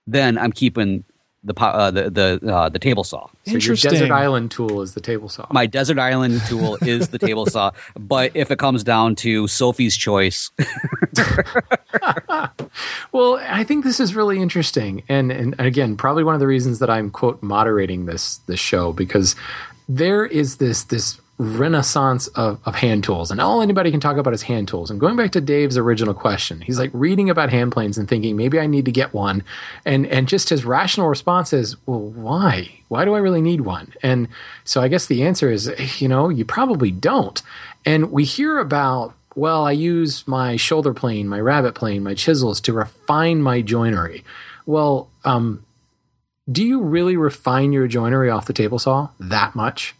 [0.06, 1.04] then I'm keeping
[1.44, 3.26] the uh, the the uh, the table saw.
[3.26, 3.90] So your Interesting.
[3.92, 5.46] desert island tool is the table saw.
[5.50, 9.96] My desert island tool is the table saw, but if it comes down to Sophie's
[9.96, 10.50] choice,
[13.12, 16.78] Well, I think this is really interesting, and and again, probably one of the reasons
[16.80, 19.36] that I'm quote moderating this this show because
[19.88, 24.34] there is this this renaissance of, of hand tools, and all anybody can talk about
[24.34, 24.90] is hand tools.
[24.90, 28.36] And going back to Dave's original question, he's like reading about hand planes and thinking
[28.36, 29.42] maybe I need to get one,
[29.84, 32.70] and and just his rational response is, well, why?
[32.88, 33.92] Why do I really need one?
[34.02, 34.28] And
[34.64, 37.42] so I guess the answer is, you know, you probably don't.
[37.84, 42.60] And we hear about well, I use my shoulder plane, my rabbet plane, my chisels
[42.62, 44.24] to refine my joinery.
[44.64, 45.64] Well, um,
[46.50, 49.94] do you really refine your joinery off the table saw that much?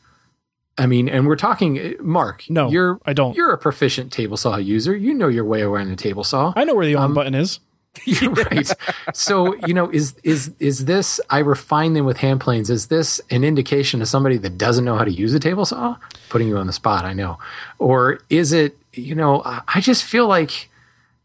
[0.77, 2.45] I mean, and we're talking, Mark.
[2.49, 3.37] No, you're I don't.
[3.37, 4.97] You're a proficient table saw user.
[4.97, 6.53] You know your way around a table saw.
[6.57, 7.61] I know where the on Um, button is.
[8.05, 8.68] You're right.
[9.12, 11.20] So you know, is is is this?
[11.31, 12.70] I refine them with hand planes.
[12.70, 15.97] Is this an indication of somebody that doesn't know how to use a table saw?
[16.29, 17.39] Putting you on the spot, I know.
[17.79, 18.77] Or is it?
[18.95, 20.70] You know, I just feel like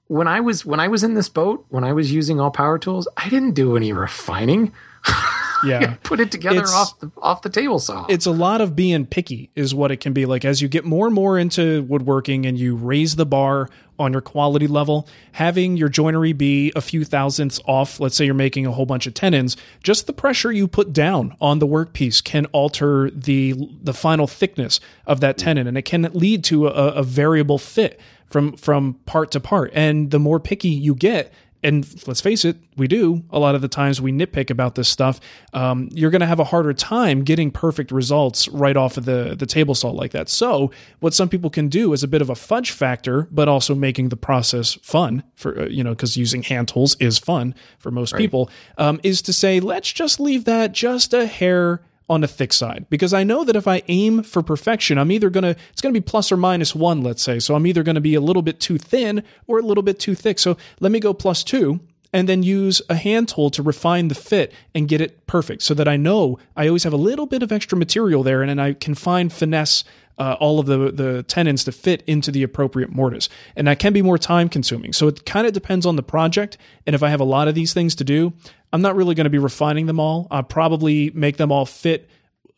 [0.07, 2.77] when I was when I was in this boat, when I was using all power
[2.77, 4.71] tools, I didn't do any refining.
[5.65, 5.95] Yeah.
[6.03, 8.05] Put it together It's- off the off the table saw.
[8.07, 10.85] it's a lot of being picky is what it can be like as you get
[10.85, 15.75] more and more into woodworking and you raise the bar on your quality level having
[15.75, 19.13] your joinery be a few thousandths off let's say you're making a whole bunch of
[19.13, 23.53] tenons just the pressure you put down on the workpiece can alter the
[23.83, 27.99] the final thickness of that tenon and it can lead to a, a variable fit
[28.27, 32.57] from from part to part and the more picky you get and let's face it,
[32.77, 33.23] we do.
[33.31, 35.19] A lot of the times we nitpick about this stuff.
[35.53, 39.35] Um, you're going to have a harder time getting perfect results right off of the,
[39.37, 40.29] the table saw like that.
[40.29, 43.75] So, what some people can do is a bit of a fudge factor, but also
[43.75, 47.91] making the process fun for, uh, you know, because using hand tools is fun for
[47.91, 48.19] most right.
[48.19, 52.51] people, um, is to say, let's just leave that just a hair on the thick
[52.51, 55.81] side because I know that if I aim for perfection, I'm either going to, it's
[55.81, 57.39] going to be plus or minus one, let's say.
[57.39, 59.99] So I'm either going to be a little bit too thin or a little bit
[59.99, 60.39] too thick.
[60.39, 61.79] So let me go plus two
[62.11, 65.73] and then use a hand tool to refine the fit and get it perfect so
[65.75, 68.59] that I know I always have a little bit of extra material there and then
[68.59, 69.83] I can find finesse
[70.19, 73.29] uh, all of the, the tenons to fit into the appropriate mortise.
[73.55, 74.93] And that can be more time consuming.
[74.93, 76.57] So it kind of depends on the project.
[76.85, 78.33] And if I have a lot of these things to do,
[78.71, 80.27] I'm not really going to be refining them all.
[80.29, 82.09] I'll probably make them all fit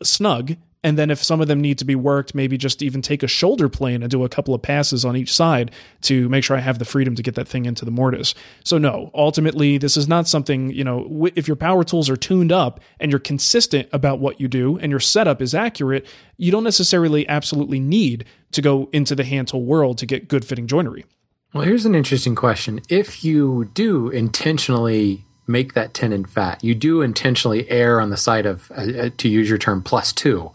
[0.03, 3.21] snug and then if some of them need to be worked, maybe just even take
[3.21, 5.71] a shoulder plane and do a couple of passes on each side
[6.01, 8.33] to make sure I have the freedom to get that thing into the mortise.
[8.63, 12.51] So no, ultimately this is not something, you know, if your power tools are tuned
[12.51, 16.07] up and you're consistent about what you do and your setup is accurate,
[16.37, 20.43] you don't necessarily absolutely need to go into the hand tool world to get good
[20.43, 21.05] fitting joinery.
[21.53, 22.79] Well, here's an interesting question.
[22.89, 26.63] If you do intentionally make that tenon fat.
[26.63, 30.13] You do intentionally err on the side of, uh, uh, to use your term, plus
[30.13, 30.51] two.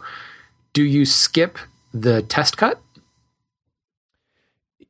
[0.73, 1.57] Do you skip
[1.93, 2.79] the test cut?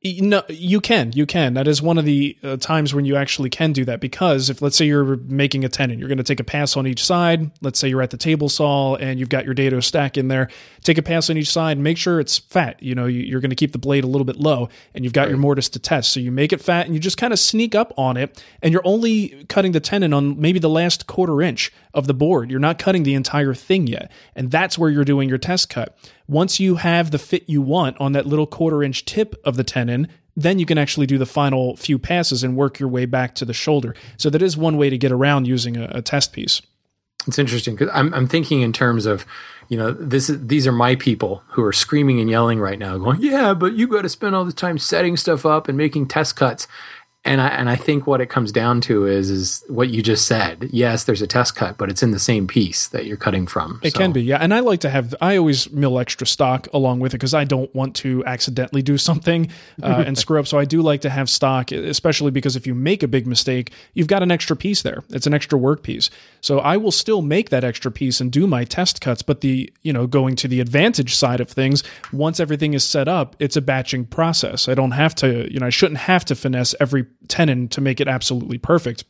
[0.04, 1.12] No, you can.
[1.14, 1.56] You can.
[1.56, 4.62] That is one of the uh, times when you actually can do that because if,
[4.62, 7.52] let's say, you're making a tenon, you're going to take a pass on each side.
[7.62, 10.50] Let's say you're at the table saw and you've got your dado stack in there.
[10.84, 11.80] Take a pass on each side.
[11.80, 12.82] Make sure it's fat.
[12.82, 15.14] You know, you, are going to keep the blade a little bit low and you've
[15.14, 15.30] got right.
[15.30, 16.12] your mortise to test.
[16.12, 18.72] So you make it fat and you just kind of sneak up on it and
[18.72, 22.52] you're only cutting the tenon on maybe the last quarter inch of the board.
[22.52, 24.12] You're not cutting the entire thing yet.
[24.36, 25.98] And that's where you're doing your test cut.
[26.28, 29.64] Once you have the fit you want on that little quarter inch tip of the
[29.64, 33.34] tenon, then you can actually do the final few passes and work your way back
[33.36, 33.96] to the shoulder.
[34.18, 36.62] So that is one way to get around using a, a test piece.
[37.26, 39.26] It's interesting because I'm, I'm thinking in terms of,
[39.68, 42.98] you know, this is these are my people who are screaming and yelling right now,
[42.98, 46.08] going, "Yeah, but you got to spend all the time setting stuff up and making
[46.08, 46.68] test cuts."
[47.28, 50.26] And I and I think what it comes down to is is what you just
[50.26, 50.70] said.
[50.72, 53.80] Yes, there's a test cut, but it's in the same piece that you're cutting from.
[53.84, 54.00] It so.
[54.00, 54.38] can be, yeah.
[54.38, 55.14] And I like to have.
[55.22, 58.98] I always mill extra stock along with it because I don't want to accidentally do
[58.98, 59.50] something
[59.84, 60.48] uh, and screw up.
[60.48, 63.72] So I do like to have stock, especially because if you make a big mistake,
[63.94, 65.04] you've got an extra piece there.
[65.10, 66.10] It's an extra work piece.
[66.42, 69.22] So I will still make that extra piece and do my test cuts.
[69.22, 73.08] But the you know going to the advantage side of things, once everything is set
[73.08, 74.70] up, it's a batching process.
[74.70, 75.52] I don't have to.
[75.52, 79.04] You know, I shouldn't have to finesse every tenon to make it absolutely perfect.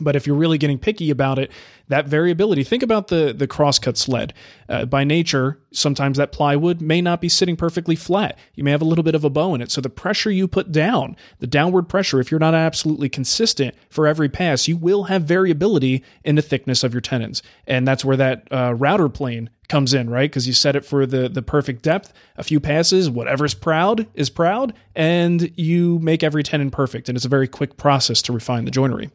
[0.00, 1.50] But if you're really getting picky about it,
[1.88, 4.34] that variability, think about the, the crosscut sled.
[4.68, 8.36] Uh, by nature, sometimes that plywood may not be sitting perfectly flat.
[8.54, 9.70] You may have a little bit of a bow in it.
[9.70, 14.06] So the pressure you put down, the downward pressure, if you're not absolutely consistent for
[14.06, 17.42] every pass, you will have variability in the thickness of your tenons.
[17.66, 20.30] And that's where that uh, router plane comes in, right?
[20.30, 24.30] Because you set it for the the perfect depth, a few passes, whatever's proud is
[24.30, 27.08] proud, and you make every tenon perfect.
[27.08, 29.10] And it's a very quick process to refine the joinery.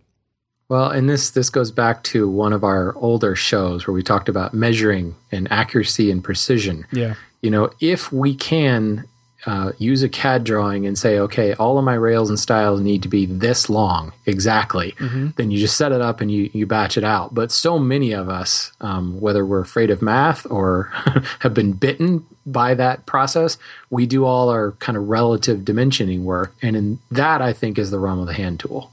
[0.71, 4.29] Well, and this this goes back to one of our older shows where we talked
[4.29, 6.87] about measuring and accuracy and precision.
[6.93, 7.15] Yeah.
[7.41, 9.05] You know, if we can
[9.45, 13.03] uh, use a CAD drawing and say, okay, all of my rails and stiles need
[13.03, 15.31] to be this long exactly, mm-hmm.
[15.35, 17.33] then you just set it up and you, you batch it out.
[17.33, 20.83] But so many of us, um, whether we're afraid of math or
[21.39, 23.57] have been bitten by that process,
[23.89, 26.53] we do all our kind of relative dimensioning work.
[26.61, 28.91] And in that, I think, is the realm of the hand tool.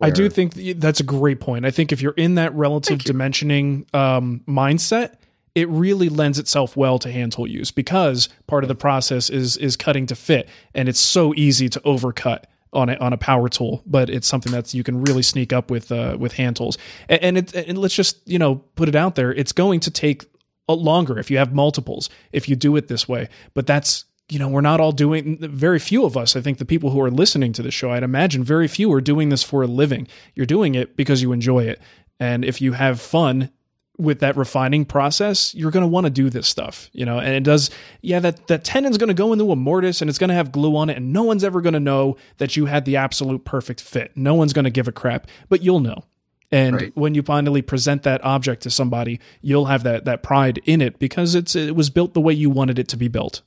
[0.00, 1.64] I do think that's a great point.
[1.64, 5.16] I think if you're in that relative dimensioning um, mindset,
[5.54, 9.56] it really lends itself well to hand tool use because part of the process is
[9.56, 13.48] is cutting to fit, and it's so easy to overcut on a, on a power
[13.48, 16.76] tool, but it's something that you can really sneak up with uh, with hand tools.
[17.08, 19.90] And, and, it, and let's just you know put it out there, it's going to
[19.90, 20.26] take
[20.68, 24.38] Uh, longer if you have multiples if you do it this way, but that's you
[24.38, 27.10] know, we're not all doing, very few of us, I think the people who are
[27.10, 30.08] listening to the show, I'd imagine very few are doing this for a living.
[30.34, 31.80] You're doing it because you enjoy it.
[32.18, 33.50] And if you have fun
[33.98, 37.34] with that refining process, you're going to want to do this stuff, you know, and
[37.34, 37.70] it does,
[38.02, 40.52] yeah, that, that tenon's going to go into a mortise and it's going to have
[40.52, 43.44] glue on it and no one's ever going to know that you had the absolute
[43.44, 44.10] perfect fit.
[44.16, 46.04] No one's going to give a crap, but you'll know.
[46.52, 46.96] And right.
[46.96, 50.98] when you finally present that object to somebody, you'll have that, that pride in it
[50.98, 53.42] because it's, it was built the way you wanted it to be built.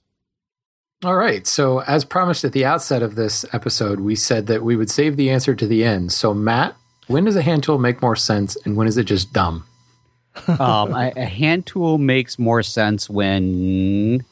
[1.03, 1.47] All right.
[1.47, 5.15] So, as promised at the outset of this episode, we said that we would save
[5.15, 6.11] the answer to the end.
[6.11, 6.75] So, Matt,
[7.07, 9.65] when does a hand tool make more sense and when is it just dumb?
[10.47, 14.23] um, a, a, hand tool makes more sense when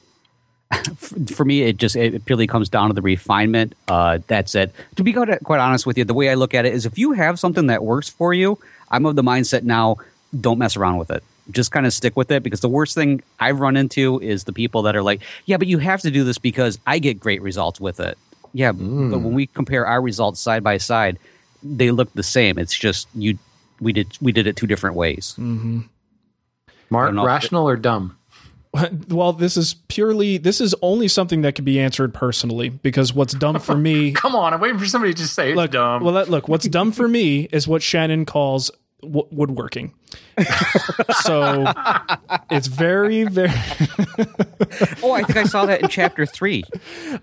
[1.34, 3.74] for me, it just it purely comes down to the refinement.
[3.88, 4.74] Uh, that's it.
[4.96, 6.98] To be quite, quite honest with you, the way I look at it is, if
[6.98, 8.60] you have something that works for you,
[8.90, 9.98] I'm of the mindset now.
[10.40, 11.24] Don't mess around with it.
[11.52, 14.52] Just kind of stick with it because the worst thing I've run into is the
[14.52, 17.42] people that are like, "Yeah, but you have to do this because I get great
[17.42, 18.18] results with it."
[18.54, 19.10] Yeah, mm.
[19.10, 21.18] but when we compare our results side by side,
[21.64, 22.58] they look the same.
[22.58, 23.38] It's just you
[23.80, 25.36] we did we did it two different ways.
[25.38, 25.82] Mm-hmm.
[26.90, 28.17] Mark, rational or dumb?
[29.10, 33.34] Well, this is purely this is only something that can be answered personally because what's
[33.34, 34.12] dumb for me.
[34.14, 36.04] Come on, I'm waiting for somebody to say it's look, dumb.
[36.04, 38.70] Well, look, what's dumb for me is what Shannon calls
[39.02, 39.94] w- woodworking.
[41.22, 41.66] so
[42.50, 43.50] it's very, very.
[45.04, 46.64] oh, I think I saw that in chapter three.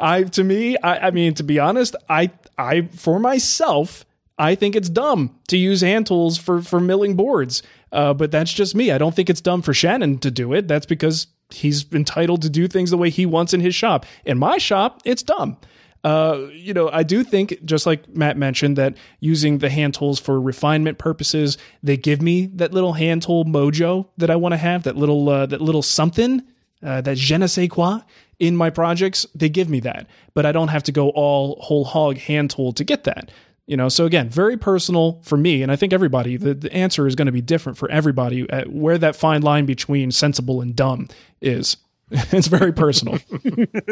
[0.00, 4.04] I to me, I, I mean, to be honest, I I for myself
[4.38, 7.62] I think it's dumb to use hand tools for for milling boards.
[7.92, 8.90] Uh, but that's just me.
[8.90, 10.66] I don't think it's dumb for Shannon to do it.
[10.66, 14.06] That's because he's entitled to do things the way he wants in his shop.
[14.24, 15.56] In my shop, it's dumb.
[16.04, 20.20] Uh, you know, I do think, just like Matt mentioned, that using the hand tools
[20.20, 24.58] for refinement purposes, they give me that little hand tool mojo that I want to
[24.58, 26.42] have, that little uh, that little something,
[26.82, 28.00] uh, that je ne sais quoi
[28.38, 29.24] in my projects.
[29.34, 32.72] They give me that, but I don't have to go all whole hog hand tool
[32.74, 33.30] to get that.
[33.66, 36.36] You know, so again, very personal for me, and I think everybody.
[36.36, 38.46] The, the answer is going to be different for everybody.
[38.50, 41.08] At where that fine line between sensible and dumb
[41.40, 41.78] is,
[42.10, 43.18] it's very personal.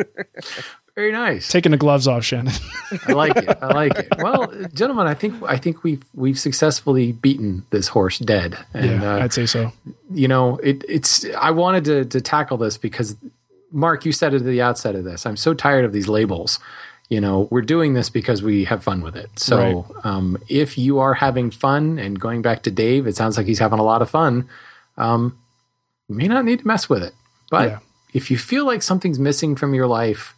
[0.94, 1.48] very nice.
[1.48, 2.52] Taking the gloves off, Shannon.
[3.06, 3.48] I like it.
[3.62, 4.08] I like it.
[4.18, 8.58] Well, gentlemen, I think I think we've we've successfully beaten this horse dead.
[8.74, 9.72] And, yeah, uh, I'd say so.
[10.10, 11.24] You know, it, it's.
[11.38, 13.16] I wanted to to tackle this because,
[13.70, 15.24] Mark, you said it at the outset of this.
[15.24, 16.58] I'm so tired of these labels
[17.12, 20.06] you know we're doing this because we have fun with it so right.
[20.06, 23.58] um, if you are having fun and going back to dave it sounds like he's
[23.58, 24.48] having a lot of fun
[24.96, 25.38] um,
[26.08, 27.12] you may not need to mess with it
[27.50, 27.78] but yeah.
[28.14, 30.34] if you feel like something's missing from your life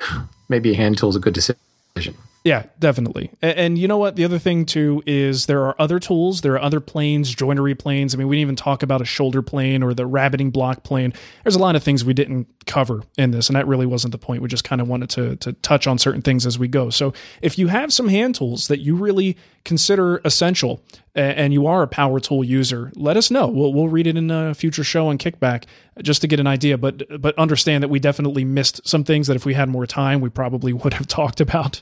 [0.48, 3.32] maybe a hand tool is a good decision yeah, definitely.
[3.42, 4.14] And, and, you know what?
[4.14, 6.42] The other thing too is there are other tools.
[6.42, 8.14] There are other planes, joinery planes.
[8.14, 11.12] I mean, we didn't even talk about a shoulder plane or the rabbeting block plane.
[11.42, 14.18] There's a lot of things we didn't cover in this, and that really wasn't the
[14.18, 14.42] point.
[14.42, 16.88] We just kind of wanted to to touch on certain things as we go.
[16.88, 19.36] So if you have some hand tools that you really
[19.66, 20.80] consider essential
[21.16, 23.46] and you are a power tool user, let us know.
[23.46, 25.64] We'll we'll read it in a future show on Kickback
[26.02, 26.76] just to get an idea.
[26.76, 30.20] But but understand that we definitely missed some things that if we had more time,
[30.20, 31.80] we probably would have talked about.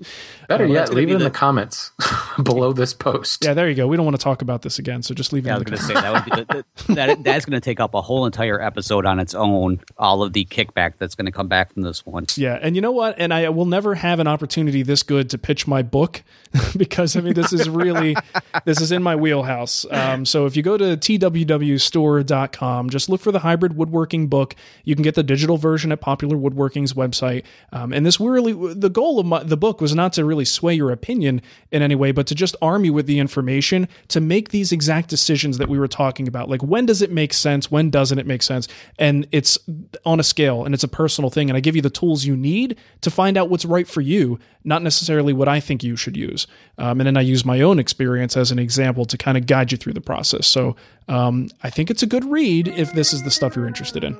[0.49, 1.91] Better uh, yet, leave it in the, the comments
[2.43, 3.45] below this post.
[3.45, 3.89] Yeah, there you go.
[3.89, 5.49] We don't want to talk about this again, so just leave it.
[5.49, 7.65] Yeah, I was going to say that would be the, the, that that's going to
[7.65, 9.81] take up a whole entire episode on its own.
[9.99, 12.27] All of the kickback that's going to come back from this one.
[12.37, 13.17] Yeah, and you know what?
[13.19, 16.23] And I will never have an opportunity this good to pitch my book
[16.77, 18.17] because I mean this is really
[18.65, 19.85] this is in my wheelhouse.
[19.91, 24.55] Um, so if you go to twwstore.com, just look for the hybrid woodworking book.
[24.85, 27.45] You can get the digital version at Popular Woodworking's website.
[27.73, 30.75] Um, and this really, the goal of my, the book was not to really sway
[30.75, 34.51] your opinion in any way, but to just arm you with the information to make
[34.51, 36.49] these exact decisions that we were talking about.
[36.49, 37.71] Like when does it make sense?
[37.71, 38.69] When doesn't it make sense?
[38.99, 39.59] And it's
[40.05, 41.51] on a scale and it's a personal thing.
[41.51, 44.39] And I give you the tools you need to find out what's right for you,
[44.65, 46.47] not necessarily what I think you should use.
[46.79, 49.73] Um, and then I use my own experience as an example to kind of guide
[49.73, 50.47] you through the process.
[50.47, 50.77] So
[51.09, 54.17] um, I think it's a good read if this is the stuff you're interested in.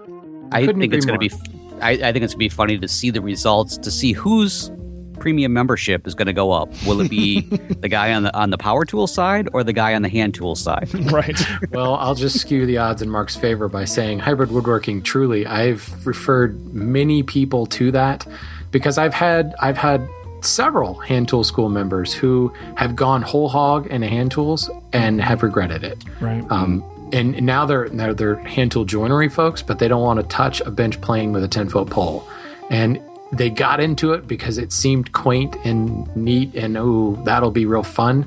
[0.53, 1.35] I think it's going to be.
[1.81, 4.71] I, I think it's going to be funny to see the results to see whose
[5.19, 6.69] premium membership is going to go up.
[6.87, 7.41] Will it be
[7.81, 10.35] the guy on the on the power tool side or the guy on the hand
[10.35, 10.89] tool side?
[11.13, 11.41] right.
[11.71, 15.03] well, I'll just skew the odds in Marc's favor by saying hybrid woodworking.
[15.03, 18.27] Truly, I've referred many people to that
[18.71, 20.07] because I've had I've had
[20.45, 25.43] several hand tool school members who have gone whole hog into hand tools and have
[25.43, 26.05] regretted it.
[26.21, 26.45] Right.
[26.51, 30.27] Um, and now they're now they're hand tool joinery folks, but they don't want to
[30.27, 32.29] touch a bench plane with a ten foot pole.
[32.71, 33.01] And
[33.33, 37.83] they got into it because it seemed quaint and neat, and oh, that'll be real
[37.83, 38.27] fun.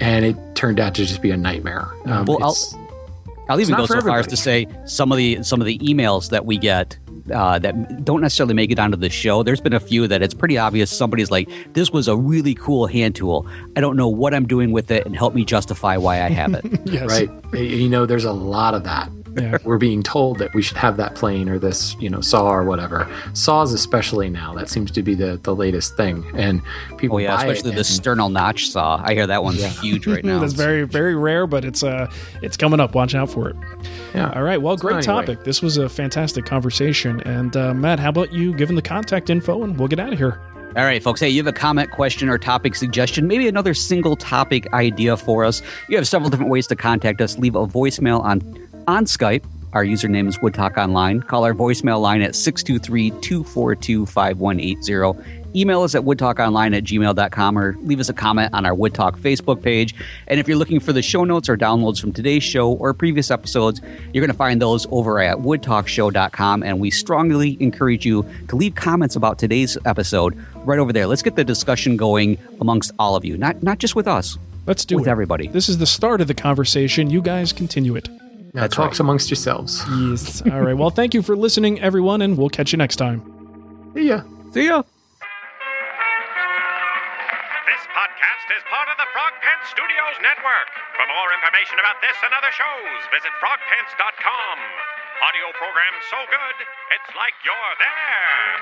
[0.00, 1.88] And it turned out to just be a nightmare.
[2.06, 2.56] Um, well, I'll,
[3.48, 6.30] I'll even go so far as to say some of the some of the emails
[6.30, 6.98] that we get
[7.32, 9.42] uh, that don't necessarily make it onto the show.
[9.42, 12.86] There's been a few that it's pretty obvious somebody's like, "This was a really cool
[12.86, 13.46] hand tool.
[13.76, 16.54] I don't know what I'm doing with it, and help me justify why I have
[16.54, 17.08] it." yes.
[17.08, 17.30] Right?
[17.54, 19.10] You know, there's a lot of that.
[19.36, 19.58] Yeah.
[19.64, 22.64] We're being told that we should have that plane or this, you know, saw or
[22.64, 23.08] whatever.
[23.32, 26.62] Saws, especially now, that seems to be the, the latest thing, and
[26.98, 27.16] people.
[27.16, 29.00] Oh yeah, especially the and, sternal notch saw.
[29.04, 29.68] I hear that one's yeah.
[29.68, 30.40] huge right now.
[30.40, 32.10] That's very very rare, but it's uh
[32.42, 32.94] it's coming up.
[32.94, 33.56] Watch out for it.
[34.14, 34.32] Yeah.
[34.34, 34.60] All right.
[34.60, 35.26] Well, great anyway.
[35.26, 35.44] topic.
[35.44, 37.20] This was a fantastic conversation.
[37.22, 40.18] And uh, Matt, how about you giving the contact info and we'll get out of
[40.18, 40.40] here.
[40.76, 41.20] All right, folks.
[41.20, 45.44] Hey, you have a comment, question, or topic suggestion, maybe another single topic idea for
[45.44, 45.62] us.
[45.88, 47.38] You have several different ways to contact us.
[47.38, 48.40] Leave a voicemail on
[48.86, 51.20] on Skype Our username is Wood Talk Online.
[51.20, 57.76] Call our voicemail line at 623 242 5180 email us at woodtalkonline at gmail.com or
[57.80, 59.94] leave us a comment on our Woodtalk Facebook page.
[60.26, 63.30] And if you're looking for the show notes or downloads from today's show or previous
[63.30, 63.80] episodes,
[64.12, 66.62] you're going to find those over at woodtalkshow.com.
[66.62, 71.06] And we strongly encourage you to leave comments about today's episode right over there.
[71.06, 74.36] Let's get the discussion going amongst all of you, not, not just with us.
[74.66, 75.10] Let's do with it.
[75.10, 75.48] everybody.
[75.48, 77.10] This is the start of the conversation.
[77.10, 78.08] You guys continue it.
[78.54, 79.04] Now That's talks right.
[79.04, 79.82] amongst yourselves.
[79.98, 80.42] Yes.
[80.46, 80.78] All right.
[80.78, 83.18] Well, thank you for listening, everyone, and we'll catch you next time.
[83.94, 84.22] See ya.
[84.54, 84.78] See ya.
[87.66, 90.70] This podcast is part of the Frog Pants Studios Network.
[90.94, 94.56] For more information about this and other shows, visit frogpants.com.
[95.26, 96.56] Audio program so good,
[96.94, 98.54] it's like you're there.